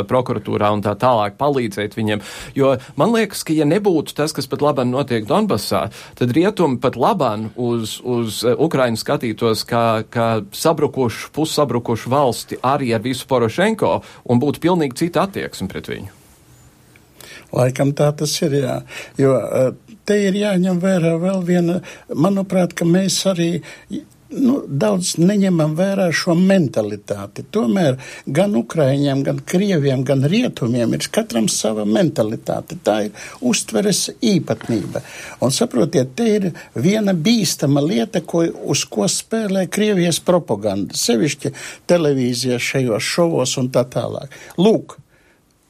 prokuratūrā 0.10 0.70
un 0.76 0.84
tā 0.86 0.94
tālāk 1.00 1.38
palīdzēt 1.40 1.98
viņiem. 1.98 2.22
Jo 2.58 2.76
man 3.00 3.16
liekas, 3.16 3.44
ka 3.48 3.56
ja 3.58 3.66
nebūtu 3.68 4.16
tas, 4.18 4.36
kas 4.36 4.50
pat 4.50 4.64
labam 4.66 4.92
notiek 4.94 5.26
Donbasā, 5.28 5.88
tad 6.20 6.36
rietumi 6.38 6.80
pat 6.84 7.00
labam 7.00 7.50
uz, 7.56 7.98
uz 8.06 8.44
eh, 8.46 8.54
Ukrainu 8.54 9.00
skatītos 9.00 9.66
kā, 9.68 10.04
kā 10.14 10.30
sabrukušu, 10.54 11.32
pussabrukušu 11.36 12.14
valsti 12.14 12.62
arī 12.62 12.94
ar 12.96 13.04
visu 13.06 13.28
Porošenko 13.30 13.98
un 14.30 14.42
būtu 14.44 14.64
pilnīgi 14.64 15.06
cita 15.06 15.26
attieksme 15.28 15.70
pret 15.72 15.90
viņu. 15.92 16.14
Laikam 17.56 17.94
tā 17.96 18.10
tas 18.18 18.34
ir, 18.44 18.58
jā. 18.60 18.78
Jo 19.20 19.34
eh, 19.40 19.72
te 20.08 20.20
ir 20.28 20.38
jāņem 20.38 20.80
vērā 20.84 21.16
vēl 21.22 21.42
viena, 21.48 21.80
manuprāt, 22.14 22.76
ka 22.78 22.88
mēs 22.88 23.20
arī 23.32 23.50
nu, 24.34 24.58
daudz 24.68 25.16
neņemam 25.22 25.76
vērā 25.78 26.08
šo 26.16 26.36
mentalitāti. 26.38 27.46
Tomēr 27.54 27.98
gan 28.26 28.56
Ukraiņiem, 28.60 29.24
gan 29.28 29.42
Krieviem, 29.48 30.04
gan 30.08 30.26
Rietumiem 30.28 30.96
ir 30.98 31.08
katram 31.14 31.48
sava 31.52 31.86
mentalitāte. 31.88 32.80
Tā 32.84 32.98
ir 33.08 33.26
uztveres 33.42 34.08
īpatnība. 34.22 35.04
Un 35.44 35.54
saprotiet, 35.56 36.14
te 36.18 36.30
ir 36.36 36.50
viena 36.76 37.16
bīstama 37.16 37.84
lieta, 37.84 38.22
ko, 38.22 38.44
uz 38.68 38.86
ko 38.90 39.08
spēlē 39.12 39.68
Krievijas 39.72 40.22
propaganda, 40.24 40.98
sevišķi 40.98 41.54
televīzija 41.90 42.60
šajos 42.62 43.12
šovos 43.16 43.58
un 43.62 43.72
tā 43.74 43.86
tālāk. 43.92 44.34
Lūk, 44.60 44.98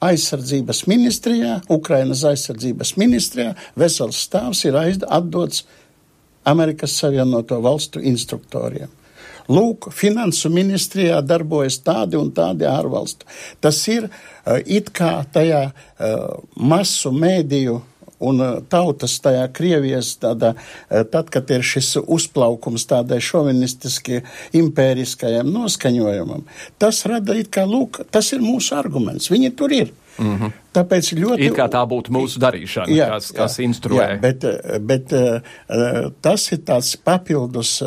aizsardzības 0.04 0.84
ministrijā, 0.90 1.58
Ukrainas 1.74 2.24
aizsardzības 2.28 2.96
ministrijā 3.02 3.56
vesels 3.78 4.20
stāvs 4.28 4.64
ir 4.68 4.78
atdots 4.78 5.66
Amerikas 6.48 6.96
Savienoto 7.00 7.60
Valstu 7.64 8.02
instruktoriem. 8.04 8.94
Lūk, 9.48 9.90
finansu 9.96 10.50
ministrijā 10.52 11.22
darbojas 11.24 11.80
tādi 11.80 12.20
un 12.20 12.34
tādi 12.36 12.68
ārvalstu. 12.68 13.28
Tas 13.64 13.80
ir 13.88 14.10
uh, 14.10 14.58
it 14.66 14.92
kā 14.96 15.22
tajā 15.32 15.70
uh, 15.70 16.26
masu 16.60 17.14
mēdīju 17.16 17.78
un 18.28 18.44
uh, 18.44 18.58
tautas 18.68 19.16
tajā 19.24 19.46
Krievijas 19.56 20.16
tādā, 20.20 20.56
tad, 21.14 21.30
kad 21.32 21.52
ir 21.54 21.64
šis 21.64 21.94
uzplaukums 22.02 22.88
tādai 22.90 23.22
šovinistiski 23.24 24.24
impēriskajam 24.58 25.52
noskaņojumam, 25.54 26.44
tas 26.82 27.04
rada 27.08 27.38
it 27.38 27.52
kā, 27.54 27.64
lūk, 27.70 28.02
tas 28.12 28.34
ir 28.34 28.44
mūsu 28.44 28.76
arguments. 28.76 29.32
Viņi 29.32 29.54
tur 29.56 29.76
ir. 29.76 29.94
Mm 30.18 30.36
-hmm. 30.36 30.52
Tāpēc 30.76 31.12
ļoti. 31.18 31.48
It 31.48 31.56
kā 31.58 31.68
tā 31.72 31.82
būtu 31.90 32.14
mūsu 32.14 32.42
darīšana, 32.44 32.92
jā, 32.94 33.08
kas, 33.16 33.32
kas 33.36 33.58
jā, 33.58 33.66
instruē. 33.66 34.04
Jā, 34.04 34.18
bet, 34.22 34.46
bet 34.86 35.14
tas 36.22 36.48
ir 36.54 36.64
tāds 36.68 36.92
papildus, 37.02 37.78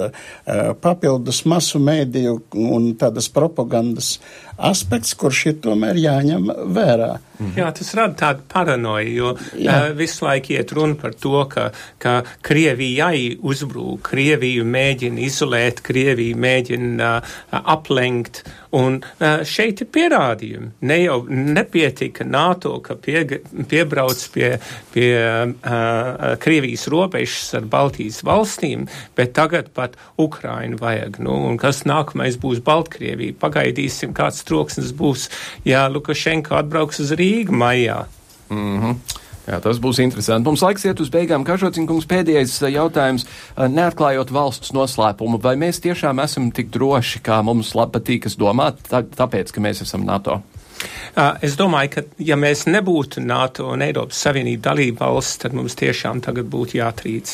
papildus 0.82 1.44
masu 1.50 1.82
mēdīju 1.82 2.38
un 2.70 2.92
tādas 2.98 3.30
propagandas 3.32 4.16
aspekts, 4.60 5.14
kurš 5.18 5.46
ir 5.50 5.58
tomēr 5.64 5.98
jāņem 6.00 6.48
vērā. 6.74 7.10
Mhm. 7.40 7.52
Jā, 7.56 7.70
tas 7.72 7.94
rada 7.96 8.16
tādu 8.20 8.44
paranoju, 8.52 9.12
jo 9.16 9.30
Jā. 9.56 9.76
uh, 9.88 9.94
visu 9.96 10.26
laiku 10.26 10.52
iet 10.52 10.72
runa 10.76 10.98
par 11.00 11.14
to, 11.16 11.46
ka, 11.48 11.70
ka 12.02 12.20
Krievijai 12.44 13.38
uzbrūk, 13.40 14.02
Krieviju 14.10 14.66
mēģina 14.68 15.24
izolēt, 15.24 15.80
Krieviju 15.86 16.36
mēģina 16.40 17.12
uh, 17.16 17.62
aplenkt, 17.72 18.42
un 18.76 19.00
uh, 19.00 19.40
šeit 19.48 19.80
ir 19.80 19.88
pierādījumi. 19.94 20.74
Ne 20.84 21.00
jau 21.00 21.22
nepietika 21.30 22.28
NATO, 22.28 22.69
ka 22.84 22.94
pie, 22.94 23.24
piebrauc 23.70 24.22
pie, 24.34 24.52
pie 24.94 25.10
uh, 25.18 26.36
Krievijas 26.40 26.86
robežas 26.92 27.54
ar 27.58 27.66
Baltijas 27.70 28.22
valstīm, 28.26 28.86
bet 29.18 29.34
tagad 29.38 29.72
pat 29.74 29.96
Ukrainu 30.20 30.78
vajag. 30.80 31.18
Nu, 31.24 31.34
un 31.50 31.58
kas 31.60 31.82
nākamais 31.88 32.38
būs 32.40 32.62
Baltkrievija? 32.66 33.38
Pagaidīsim, 33.40 34.14
kāds 34.16 34.44
troksnis 34.46 34.94
būs, 34.96 35.28
ja 35.66 35.88
Lukašenko 35.90 36.54
atbrauks 36.60 37.02
uz 37.02 37.10
Rīgu 37.18 37.56
maijā. 37.56 38.04
Mm 38.50 38.78
-hmm. 38.80 39.18
Jā, 39.50 39.58
tas 39.64 39.80
būs 39.82 39.98
interesanti. 40.02 40.46
Mums 40.46 40.62
laiks 40.62 40.84
iet 40.84 41.00
uz 41.00 41.08
beigām. 41.10 41.44
Kažocinkums 41.46 42.06
pēdējais 42.10 42.60
jautājums. 42.70 43.26
Neatklājot 43.56 44.30
valsts 44.30 44.74
noslēpumu, 44.76 45.40
vai 45.42 45.56
mēs 45.56 45.80
tiešām 45.80 46.22
esam 46.22 46.50
tik 46.54 46.70
droši, 46.70 47.22
kā 47.24 47.40
mums 47.42 47.72
patīkas 47.72 48.36
domāt, 48.38 48.84
tā, 48.90 49.02
tāpēc, 49.02 49.50
ka 49.50 49.60
mēs 49.64 49.82
esam 49.86 50.04
NATO? 50.06 50.42
Uh, 50.80 51.34
es 51.44 51.56
domāju, 51.58 51.90
ka 51.96 52.02
ja 52.24 52.36
mēs 52.40 52.64
nebūtu 52.70 53.20
NATO 53.24 53.66
un 53.74 53.82
Eiropas 53.84 54.20
Savienība 54.24 54.70
dalība 54.70 55.10
valsts, 55.10 55.42
tad 55.42 55.56
mums 55.56 55.76
tiešām 55.76 56.22
tagad 56.24 56.48
būtu 56.52 56.78
jātrīc. 56.78 57.32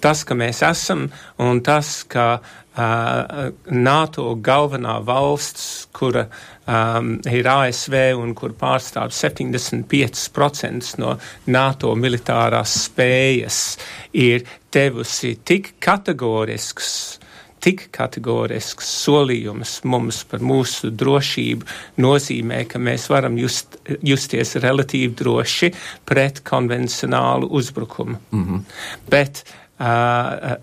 Tas, 0.00 0.24
ka 0.24 0.36
mēs 0.38 0.62
esam 0.64 1.08
un 1.42 1.60
tas, 1.66 1.90
ka 2.08 2.28
uh, 2.38 3.50
NATO 3.74 4.28
galvenā 4.40 4.98
valsts, 5.04 5.88
kura 5.92 6.24
um, 6.28 7.16
ir 7.28 7.50
ASV 7.52 7.98
un 8.16 8.34
kur 8.38 8.54
pārstāv 8.56 9.12
75% 9.12 10.94
no 11.02 11.16
NATO 11.50 11.94
militārās 11.98 12.76
spējas, 12.86 13.62
ir 14.16 14.46
devusi 14.72 15.36
tik 15.44 15.74
kategorisks 15.82 17.18
tik 17.60 17.88
kategorisks 17.94 18.88
solījums 19.04 19.78
mums 19.84 20.22
par 20.28 20.42
mūsu 20.44 20.90
drošību 20.90 21.68
nozīmē, 22.02 22.64
ka 22.70 22.80
mēs 22.82 23.08
varam 23.12 23.38
just, 23.40 23.78
justies 24.02 24.56
relatīvi 24.62 25.14
droši 25.18 25.72
pret 26.08 26.42
konvencionālu 26.46 27.50
uzbrukumu. 27.60 28.18
Mm 28.30 28.44
-hmm. 28.44 28.62
Bet 29.10 29.44
Uh, 29.78 30.56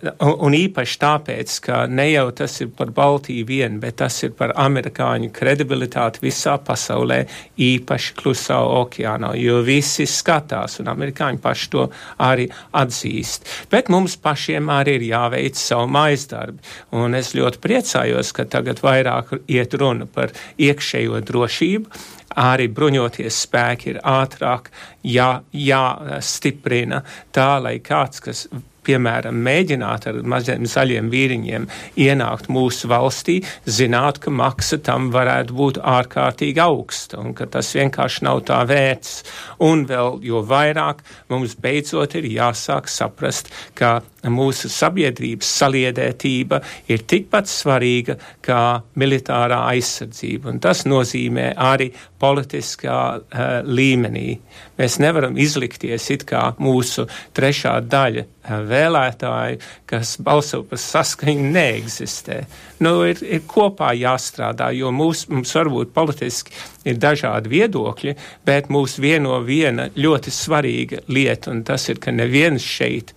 un 0.43 0.51
īpaši 0.51 0.97
tāpēc, 0.99 1.51
ka 1.63 1.77
ne 1.87 2.09
jau 2.09 2.25
tas 2.35 2.51
ir 2.59 2.73
par 2.75 2.89
Baltiju 2.91 3.45
vien, 3.47 3.77
bet 3.79 4.01
tas 4.01 4.17
ir 4.27 4.33
par 4.35 4.51
amerikāņu 4.59 5.29
kredibilitāti 5.31 6.19
visā 6.25 6.57
pasaulē, 6.59 7.21
īpaši 7.55 8.17
klusā 8.19 8.57
okeānā, 8.81 9.29
jo 9.39 9.61
visi 9.63 10.03
skatās 10.03 10.81
un 10.83 10.91
amerikāņi 10.91 11.39
paši 11.47 11.71
to 11.71 11.87
arī 12.27 12.49
atzīst. 12.75 13.47
Bet 13.71 13.87
mums 13.87 14.17
pašiem 14.19 14.67
arī 14.75 14.97
ir 14.99 15.07
jāveic 15.13 15.63
savu 15.63 15.87
maizdarbi, 15.95 16.59
un 16.99 17.15
es 17.15 17.31
ļoti 17.39 17.63
priecājos, 17.63 18.35
ka 18.35 18.43
tagad 18.51 18.83
vairāk 18.83 19.31
iet 19.47 19.79
runa 19.79 20.11
par 20.11 20.35
iekšējo 20.59 21.23
drošību, 21.23 22.05
arī 22.35 22.67
bruņoties 22.67 23.41
spēki 23.47 23.93
ir 23.95 24.03
ātrāk 24.03 24.73
jā, 25.07 25.37
jāstiprina 25.55 27.05
tā, 27.31 27.53
lai 27.63 27.77
kāds, 27.79 28.19
kas 28.19 28.49
piemēram, 28.85 29.37
mēģināt 29.45 30.07
ar 30.11 30.21
maziem 30.23 30.65
zaļiem 30.69 31.09
vīriņiem 31.13 31.67
ienākt 32.05 32.49
mūsu 32.53 32.89
valstī, 32.91 33.39
zināt, 33.65 34.21
ka 34.23 34.33
maksa 34.33 34.79
tam 34.85 35.11
varētu 35.13 35.57
būt 35.57 35.81
ārkārtīgi 35.81 36.61
augsta 36.63 37.21
un 37.21 37.35
ka 37.37 37.49
tas 37.51 37.73
vienkārši 37.75 38.25
nav 38.27 38.43
tā 38.49 38.61
vērts. 38.69 39.21
Un 39.65 39.85
vēl 39.89 40.19
jo 40.25 40.43
vairāk 40.45 41.03
mums 41.31 41.57
beidzot 41.61 42.17
ir 42.19 42.29
jāsāk 42.35 42.89
saprast, 42.91 43.51
ka 43.77 43.99
mūsu 44.31 44.69
sabiedrības 44.71 45.49
saliedētība 45.61 46.61
ir 46.91 47.05
tikpat 47.07 47.49
svarīga 47.51 48.17
kā 48.45 48.81
militārā 48.99 49.63
aizsardzība, 49.71 50.53
un 50.53 50.61
tas 50.63 50.85
nozīmē 50.89 51.51
arī 51.55 51.91
politiskā 52.21 52.99
uh, 53.15 53.43
līmenī. 53.65 54.37
Mēs 54.79 54.97
nevaram 55.03 55.37
izlikties 55.37 56.09
it 56.13 56.25
kā 56.27 56.47
mūsu 56.61 57.05
trešā 57.35 57.75
daļa 57.91 58.23
uh, 58.25 58.61
vēlētāji, 58.69 59.59
kas 59.89 60.15
balso 60.23 60.63
par 60.69 60.81
saskaņu, 60.81 61.51
neeksistē. 61.55 62.39
Nu, 62.85 62.97
ir, 63.07 63.21
ir 63.23 63.43
kopā 63.49 63.91
jāstrādā, 63.97 64.71
jo 64.75 64.91
mūs, 64.95 65.25
mums 65.31 65.53
varbūt 65.55 65.93
politiski 65.95 66.55
ir 66.85 66.99
dažādi 67.01 67.51
viedokļi, 67.51 68.15
bet 68.47 68.71
mūs 68.73 68.97
vieno 69.01 69.39
viena 69.45 69.89
ļoti 69.95 70.33
svarīga 70.33 71.05
lieta, 71.07 71.53
un 71.53 71.63
tas 71.67 71.89
ir, 71.91 72.01
ka 72.01 72.13
neviens 72.15 72.63
šeit 72.65 73.15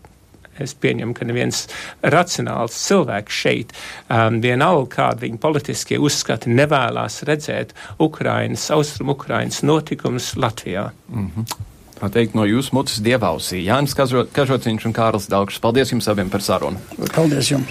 Es 0.64 0.74
pieņemu, 0.74 1.14
ka 1.14 1.28
neviens 1.28 1.66
racionāls 2.02 2.76
cilvēks 2.86 3.40
šeit, 3.44 3.72
um, 4.10 4.40
vienalga 4.44 4.90
kāda 4.96 5.26
viņa 5.26 5.40
politiskie 5.42 5.98
uzskati, 5.98 6.52
nevēlas 6.52 7.22
redzēt 7.28 7.74
Ukrainas, 7.98 8.70
Austrum 8.74 9.14
Ukrainas 9.14 9.62
notikumus 9.62 10.34
Latvijā. 10.36 10.90
Mm 11.08 11.30
-hmm. 11.36 11.66
Tā 11.98 12.08
teikt 12.14 12.34
no 12.34 12.44
jūsu 12.46 12.72
mutes 12.72 13.00
dievausī. 13.02 13.64
Jānis 13.66 13.94
Kažociņš 14.32 14.86
un 14.86 14.92
Kārlis 14.92 15.28
Daugšs. 15.28 15.58
Paldies 15.58 15.90
jums 15.90 16.08
abiem 16.08 16.30
par 16.30 16.40
sarunu. 16.40 16.78
Paldies 17.14 17.50
jums! 17.50 17.66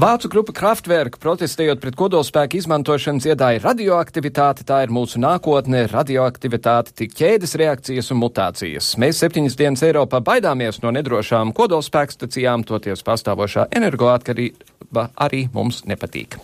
Vācu 0.00 0.30
grupa 0.32 0.52
Kraftwerk 0.56 1.18
protestējot 1.20 1.80
pret 1.82 1.96
kodolspēku 1.98 2.56
izmantošanu 2.56 3.20
dziedāja 3.20 3.60
radioaktivitāti, 3.66 4.64
tā 4.64 4.78
ir 4.86 4.92
mūsu 4.96 5.20
nākotne, 5.20 5.82
radioaktivitāte, 5.92 6.94
tik 6.96 7.12
ķēdes 7.18 7.52
reakcijas 7.60 8.08
un 8.14 8.22
mutācijas. 8.22 8.94
Mēs 9.02 9.20
septiņas 9.20 9.58
dienas 9.60 9.84
Eiropā 9.84 10.22
baidāmies 10.24 10.80
no 10.80 10.94
nedrošām 10.96 11.52
kodolspēkstacijām, 11.58 12.64
toties 12.70 13.04
pastāvošā 13.04 13.66
energoatkarība 13.76 15.10
arī 15.20 15.50
mums 15.52 15.84
nepatīk. 15.90 16.38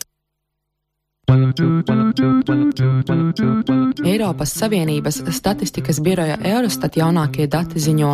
Eiropas 4.07 4.53
Savienības 4.55 5.16
statistikas 5.35 5.99
biroja 5.99 6.37
Eurostat 6.47 6.95
jaunākie 7.01 7.49
dati 7.51 7.83
ziņo, 7.83 8.12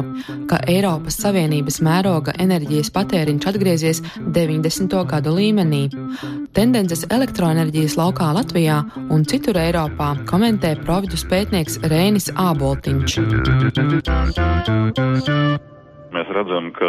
ka 0.49 0.57
Eiropas 0.73 1.19
Savienības 1.21 1.77
mēroga 1.85 2.33
enerģijas 2.41 2.89
patēriņš 2.95 3.49
atgriezies 3.51 4.01
90. 4.39 4.97
gadu 5.11 5.35
līmenī. 5.37 5.83
Tendences 6.57 7.05
elektroenerģijas 7.13 7.99
laukā 8.01 8.31
Latvijā 8.39 8.81
un 9.13 9.29
citur 9.29 9.61
Eiropā 9.61 10.15
komentē 10.33 10.73
providus 10.81 11.27
pētnieks 11.29 11.83
Rēnis 11.85 12.33
Āboltiņš. 12.33 13.19
Mēs 16.17 16.29
redzam, 16.37 16.73
ka 16.81 16.89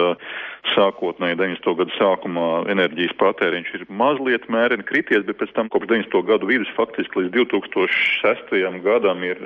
sākotnēji 0.72 1.38
90. 1.40 1.76
gadu 1.80 1.94
sākumā 1.98 2.48
enerģijas 2.72 3.14
patēriņš 3.20 3.72
ir 3.78 3.84
mazliet 4.02 4.48
mēreni 4.52 4.86
krities, 4.88 5.26
bet 5.28 5.40
pēc 5.42 5.52
tam 5.58 5.70
kopš 5.74 5.90
90. 5.92 6.22
gadu 6.30 6.50
vidus 6.50 6.72
faktiski 6.78 7.20
līdz 7.20 7.34
2006. 7.36 8.54
gadam 8.86 9.24
ir 9.28 9.44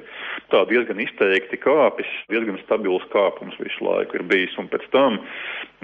tā 0.53 0.63
diezgan 0.70 1.01
izteikti 1.01 1.59
kāpis, 1.61 2.09
diezgan 2.32 2.59
stabils 2.63 3.05
kāpums 3.13 3.57
visu 3.61 3.88
laiku 3.88 4.20
ir 4.20 4.28
bijis, 4.30 4.55
un 4.61 4.70
pēc 4.72 4.86
tam 4.93 5.20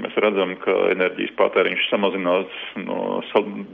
mēs 0.01 0.15
redzam, 0.17 0.53
ka 0.63 0.73
enerģijas 0.93 1.33
patēriņš 1.37 1.83
samazinās 1.91 2.53
no 2.81 3.21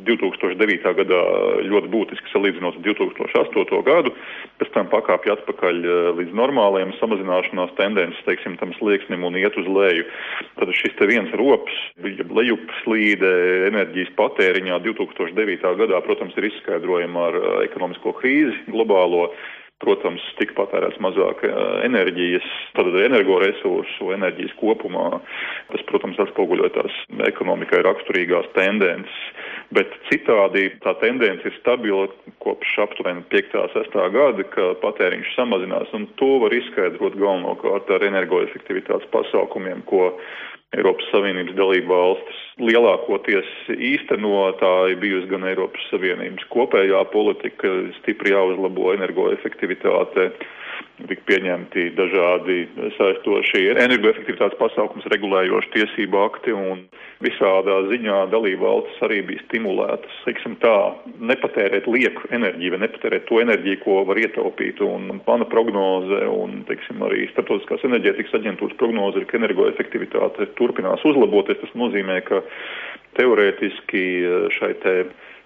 2009. 0.08 0.94
gadā 1.00 1.20
ļoti 1.64 1.92
būtiski 1.94 2.34
salīdzinot 2.34 2.80
ar 2.80 2.84
2008. 2.88 3.80
gadu, 3.88 4.12
pēc 4.60 4.74
tam 4.76 4.90
pakāpja 4.92 5.38
atpakaļ 5.38 5.80
eh, 5.80 6.10
līdz 6.20 6.36
normāliem 6.36 6.92
samazināšanās 7.00 7.72
tendences, 7.80 8.24
teiksim, 8.28 8.58
tam 8.60 8.74
slieksnim 8.80 9.24
un 9.24 9.40
iet 9.40 9.56
uz 9.60 9.70
leju. 9.70 10.08
Tad 10.60 10.74
šis 10.76 10.98
te 11.00 11.08
viens 11.10 11.32
rops, 11.40 11.78
bija 12.04 12.28
lejupslīde 12.28 13.32
enerģijas 13.70 14.12
patēriņā 14.20 14.82
2009. 14.90 15.72
gadā, 15.84 16.04
protams, 16.04 16.36
ir 16.36 16.50
izskaidrojama 16.52 17.30
ar 17.30 17.40
ekonomisko 17.70 18.18
krīzi 18.20 18.58
globālo. 18.68 19.30
Protams, 19.80 20.24
tika 20.36 20.58
patērēts 20.58 21.00
mazāk 21.00 21.46
enerģijas, 21.86 22.48
tad 22.76 22.90
energoresursu, 23.00 24.10
enerģijas 24.12 24.52
kopumā. 24.60 25.22
Tas, 25.70 25.86
protams, 25.88 26.20
atspoguļoja 26.20 26.74
tās 26.76 26.98
ekonomikai 27.30 27.80
raksturīgās 27.88 28.50
tendences, 28.58 29.22
bet 29.72 29.96
citādi 30.10 30.66
tā 30.84 30.98
tendence 31.00 31.48
ir 31.48 31.56
stabila 31.62 32.10
kopš 32.44 32.76
aptuveni 32.84 33.24
5. 33.32 33.56
6. 33.78 33.98
gada, 34.18 34.48
ka 34.52 34.74
patēriņš 34.84 35.32
samazinās, 35.38 35.96
un 35.96 36.10
to 36.20 36.34
var 36.44 36.56
izskaidrot 36.60 37.16
galvenokārt 37.16 37.96
ar 37.96 38.08
energoefektivitātes 38.12 39.08
pasākumiem, 39.16 39.86
ko 39.88 40.12
Eiropas 40.78 41.08
Savienības 41.10 41.56
dalība 41.58 41.96
valstis 41.98 42.42
lielākoties 42.62 43.50
īsteno, 43.74 44.52
tā 44.60 44.74
ir 44.92 45.00
bijusi 45.02 45.32
gan 45.32 45.48
Eiropas 45.50 45.88
Savienības 45.90 46.46
kopējā 46.54 47.02
politika, 47.14 47.72
stipri 47.98 48.36
jāuzlabo 48.36 48.94
energoefektivitāte 48.94 50.30
tika 51.08 51.24
pieņemti 51.30 51.86
dažādi 51.96 52.66
saistošie 52.98 53.76
energoefektivitātes 53.80 54.60
pasākums 54.60 55.08
regulējoši 55.14 55.72
tiesību 55.76 56.20
akti 56.22 56.56
un 56.56 56.84
visādā 57.24 57.78
ziņā 57.90 58.18
dalība 58.34 58.68
valstis 58.68 59.00
arī 59.08 59.22
bija 59.30 59.44
stimulētas, 59.46 60.20
teiksim 60.26 60.58
tā, 60.64 60.76
nepatērēt 61.32 61.88
lieku 61.92 62.28
enerģiju 62.36 62.76
vai 62.76 62.82
nepatērēt 62.84 63.28
to 63.30 63.40
enerģiju, 63.44 63.82
ko 63.86 63.98
var 64.10 64.20
ietaupīt. 64.22 64.84
Un 64.84 65.22
mana 65.28 65.48
prognoze 65.50 66.22
un, 66.32 66.62
teiksim, 66.70 67.04
arī 67.06 67.28
Startautiskās 67.34 67.84
enerģētikas 67.88 68.40
aģentūras 68.40 68.78
prognoze 68.80 69.22
ir, 69.22 69.28
ka 69.30 69.40
energoefektivitāte 69.40 70.50
turpinās 70.60 71.04
uzlaboties. 71.08 71.62
Tas 71.64 71.74
nozīmē, 71.80 72.20
ka 72.28 72.44
teorētiski 73.18 74.04
šai 74.56 74.74
te 74.84 74.96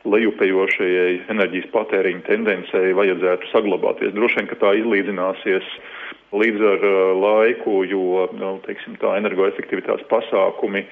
lejupējošajai 0.04 1.32
enerģijas 1.32 1.70
patēriņa 1.72 2.26
tendencei 2.28 2.92
vajadzētu 2.98 3.50
saglabāties. 3.54 4.12
Droši 4.16 4.42
vien, 4.42 4.50
ka 4.52 4.60
tā 4.60 4.74
izlīdzināsies 4.82 5.70
līdz 6.34 6.64
ar 6.74 6.86
uh, 6.90 7.00
laiku, 7.22 7.84
jo, 7.88 8.28
nu, 8.36 8.58
teiksim, 8.66 8.98
tā 9.02 9.16
energoefektivitātes 9.22 10.08
pasākumi 10.12 10.84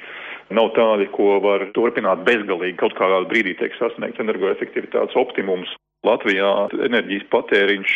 nav 0.55 0.71
tādi, 0.75 1.07
ko 1.15 1.39
var 1.43 1.65
turpināt 1.75 2.23
bezgalīgi. 2.27 2.77
Kaut 2.79 2.95
kādā 2.99 3.21
brīdī 3.29 3.55
tiek 3.59 3.75
sasniegts 3.79 4.21
energoefektivitātes 4.23 5.17
optimums. 5.19 5.71
Latvijā 6.07 6.51
enerģijas 6.87 7.27
patēriņš 7.33 7.95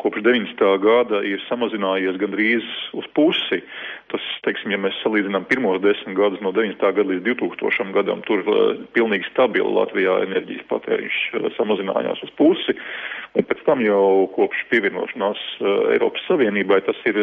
kopš 0.00 0.22
90. 0.24 0.62
gada 0.82 1.22
ir 1.26 1.42
samazinājies 1.48 2.18
gandrīz 2.20 2.66
uz 2.96 3.08
pusi. 3.16 3.62
Tas, 4.12 4.24
teiksim, 4.44 4.74
ja 4.74 4.78
mēs 4.80 4.98
salīdzinām 5.00 5.46
pirmos 5.48 5.80
desmit 5.80 6.18
gadus 6.18 6.42
no 6.44 6.52
90. 6.52 6.82
gada 6.82 7.08
līdz 7.08 7.24
2000. 7.30 7.92
gadam, 7.96 8.20
tur 8.28 8.42
uh, 8.44 8.74
pilnīgi 8.96 9.28
stabili 9.30 9.72
Latvijā 9.72 10.18
enerģijas 10.26 10.66
patēriņš 10.68 11.20
uh, 11.38 11.46
samazinājās 11.56 12.20
uz 12.26 12.32
pusi. 12.36 12.76
Un 13.32 13.46
pēc 13.48 13.62
tam 13.64 13.80
jau 13.80 14.28
kopš 14.34 14.66
pievienošanās 14.72 15.40
uh, 15.62 15.94
Eiropas 15.94 16.26
Savienībai 16.28 16.82
tas 16.84 16.98
ir 17.08 17.22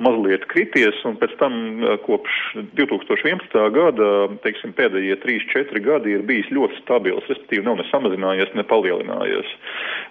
mazliet 0.00 0.46
krities, 0.48 0.96
un 1.04 1.18
pēc 1.20 1.36
tam 1.42 1.58
kopš 2.06 2.38
2011. 2.78 3.58
gada, 3.76 4.08
teiksim, 4.44 4.72
pēdējie 4.78 5.18
3-4 5.20 5.84
gadi 5.84 6.14
ir 6.16 6.24
bijis 6.28 6.48
ļoti 6.54 6.80
stabils, 6.80 7.28
respektīvi 7.28 7.66
nav 7.66 7.80
ne 7.80 7.86
samazinājies, 7.90 8.54
ne 8.56 8.64
palielinājies. 8.70 9.52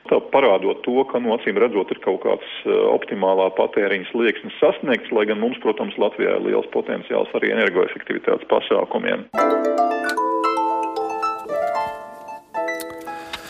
Tā 0.09 0.21
parādot 0.33 0.83
to, 0.85 1.01
ka, 1.09 1.21
no 1.23 1.35
acīm 1.37 1.57
redzot, 1.61 1.91
ir 1.93 1.98
kaut 2.05 2.21
kāds 2.25 2.53
uh, 2.65 2.77
optimālā 2.93 3.49
patēriņa 3.57 4.09
slieksnis 4.11 4.57
sasniegts, 4.61 5.11
lai 5.15 5.27
gan 5.29 5.41
mums, 5.41 5.59
protams, 5.63 5.97
Latvijā 6.01 6.37
ir 6.37 6.47
liels 6.47 6.69
potenciāls 6.75 7.31
arī 7.39 7.53
energoefektivitātes 7.55 8.49
pasākumiem. 8.51 9.27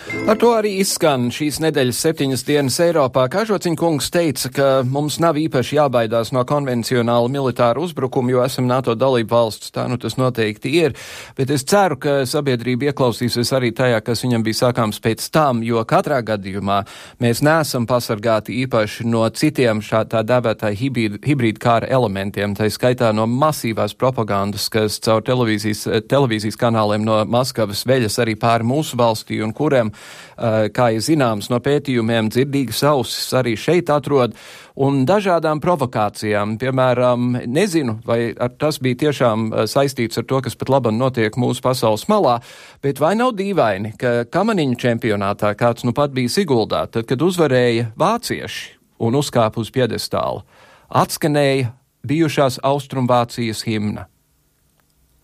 Ar 0.10 0.38
to 0.38 0.52
arī 0.54 0.76
izskan 0.78 1.32
šīs 1.34 1.58
nedēļas 1.64 2.00
septiņas 2.04 2.44
dienas 2.46 2.76
Eiropā. 2.84 3.24
Kažociņa 3.34 3.78
kungs 3.80 4.12
teica, 4.14 4.50
ka 4.54 4.66
mums 4.86 5.16
nav 5.18 5.40
īpaši 5.42 5.80
jābaidās 5.80 6.30
no 6.36 6.44
konvencionāla 6.46 7.32
militāra 7.34 7.82
uzbrukuma, 7.82 8.30
jo 8.36 8.44
esam 8.44 8.68
NATO 8.70 8.94
dalība 8.94 9.40
valsts. 9.40 9.72
Tā 9.74 9.88
nu 9.90 9.98
tas 9.98 10.20
noteikti 10.22 10.70
ir. 10.84 10.94
Bet 11.38 11.50
es 11.50 11.66
ceru, 11.66 11.98
ka 11.98 12.14
sabiedrība 12.30 12.92
ieklausīsies 12.92 13.50
arī 13.58 13.72
tajā, 13.74 14.04
kas 14.06 14.22
viņam 14.22 14.46
bija 14.46 14.60
sākāms 14.60 15.02
pēc 15.02 15.26
tam, 15.34 15.64
jo 15.66 15.82
katrā 15.90 16.20
gadījumā 16.28 16.78
mēs 17.26 17.42
neesam 17.46 17.90
pasargāti 17.90 18.60
īpaši 18.68 19.10
no 19.10 19.26
citiem 19.34 19.82
šā 19.82 20.04
tā 20.14 20.22
dēvētā 20.22 20.70
hibrīda 20.78 21.64
kāra 21.66 21.90
elementiem, 21.90 22.54
tā 22.54 22.70
skaitā 22.70 23.10
no 23.18 23.26
masīvās 23.26 23.98
propagandas, 23.98 24.70
kas 24.70 25.02
caur 25.06 25.26
televīzijas, 25.26 25.88
televīzijas 26.06 26.62
kanāliem 26.62 27.02
no 27.02 27.24
Maskavas 27.26 27.82
veļas 27.90 28.22
arī 28.22 28.38
pāri 28.38 28.70
mūsu 28.76 29.02
valstī 29.02 29.42
un 29.42 29.58
kuriem 29.58 29.90
kā 30.40 30.86
ir 30.96 31.04
zināms 31.04 31.50
no 31.52 31.60
pētījumiem, 31.60 32.30
dzirdīgas 32.32 32.84
ausis 32.88 33.34
arī 33.36 33.58
šeit 33.60 33.90
atrod, 33.92 34.38
un 34.80 35.04
dažādām 35.08 35.60
provokācijām. 35.64 36.56
Piemēram, 36.60 37.34
nezinu, 37.52 37.98
vai 38.08 38.32
tas 38.62 38.80
bija 38.84 39.02
tiešām 39.06 39.50
eh, 39.52 39.66
saistīts 39.70 40.22
ar 40.22 40.28
to, 40.30 40.42
kas 40.46 40.56
pat 40.60 40.72
labam 40.72 40.98
notiek 41.00 41.36
mūsu 41.40 41.64
pasaules 41.66 42.08
malā, 42.12 42.40
bet 42.84 43.02
vai 43.04 43.16
nav 43.20 43.36
dīvaini, 43.40 43.96
ka 44.00 44.24
kamaniņu 44.32 44.80
čempionātā 44.80 45.52
kāds 45.60 45.86
nu 45.88 45.96
pat 45.96 46.16
bija 46.16 46.32
Siguldā, 46.32 46.86
tad, 46.92 47.08
kad 47.10 47.22
uzvarēja 47.26 47.92
vācieši 48.00 48.78
un 49.04 49.20
uzkāpa 49.20 49.60
uz 49.62 49.72
piedestāla, 49.76 50.46
atskanēja 50.90 51.74
bijušās 52.08 52.62
Austrumvācijas 52.64 53.66
himna. 53.68 54.08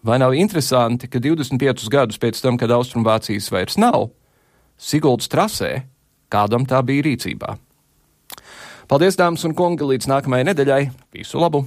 Vai 0.05 0.19
nav 0.21 0.35
interesanti, 0.37 1.07
ka 1.09 1.17
25 1.23 1.87
gadus 1.89 2.19
pēc 2.21 2.37
tam, 2.43 2.59
kad 2.61 2.71
Austrumvācijas 2.75 3.47
vairs 3.51 3.79
nav, 3.81 4.11
Siguldas 4.75 5.31
trasē, 5.31 5.85
kādam 6.31 6.67
tā 6.67 6.81
bija 6.85 7.07
rīcībā. 7.07 7.55
Paldies, 8.85 9.17
dāmas 9.17 9.45
un 9.47 9.55
kungi, 9.57 9.87
līdz 9.87 10.11
nākamajai 10.11 10.51
nedēļai. 10.51 10.83
Visu 11.15 11.41
labu! 11.41 11.65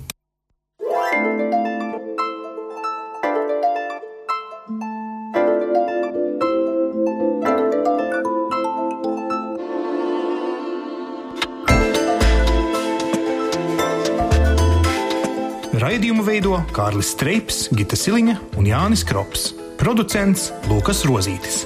Raidījumu 15.79 16.23
veido 16.27 16.59
Kārlis 16.77 17.15
Streips, 17.15 17.65
Gita 17.75 17.99
Siliņa 17.99 18.37
un 18.61 18.69
Jānis 18.69 19.03
Krops. 19.09 19.51
Producents 19.79 20.51
Lukas 20.71 21.05
Rozītis. 21.09 21.65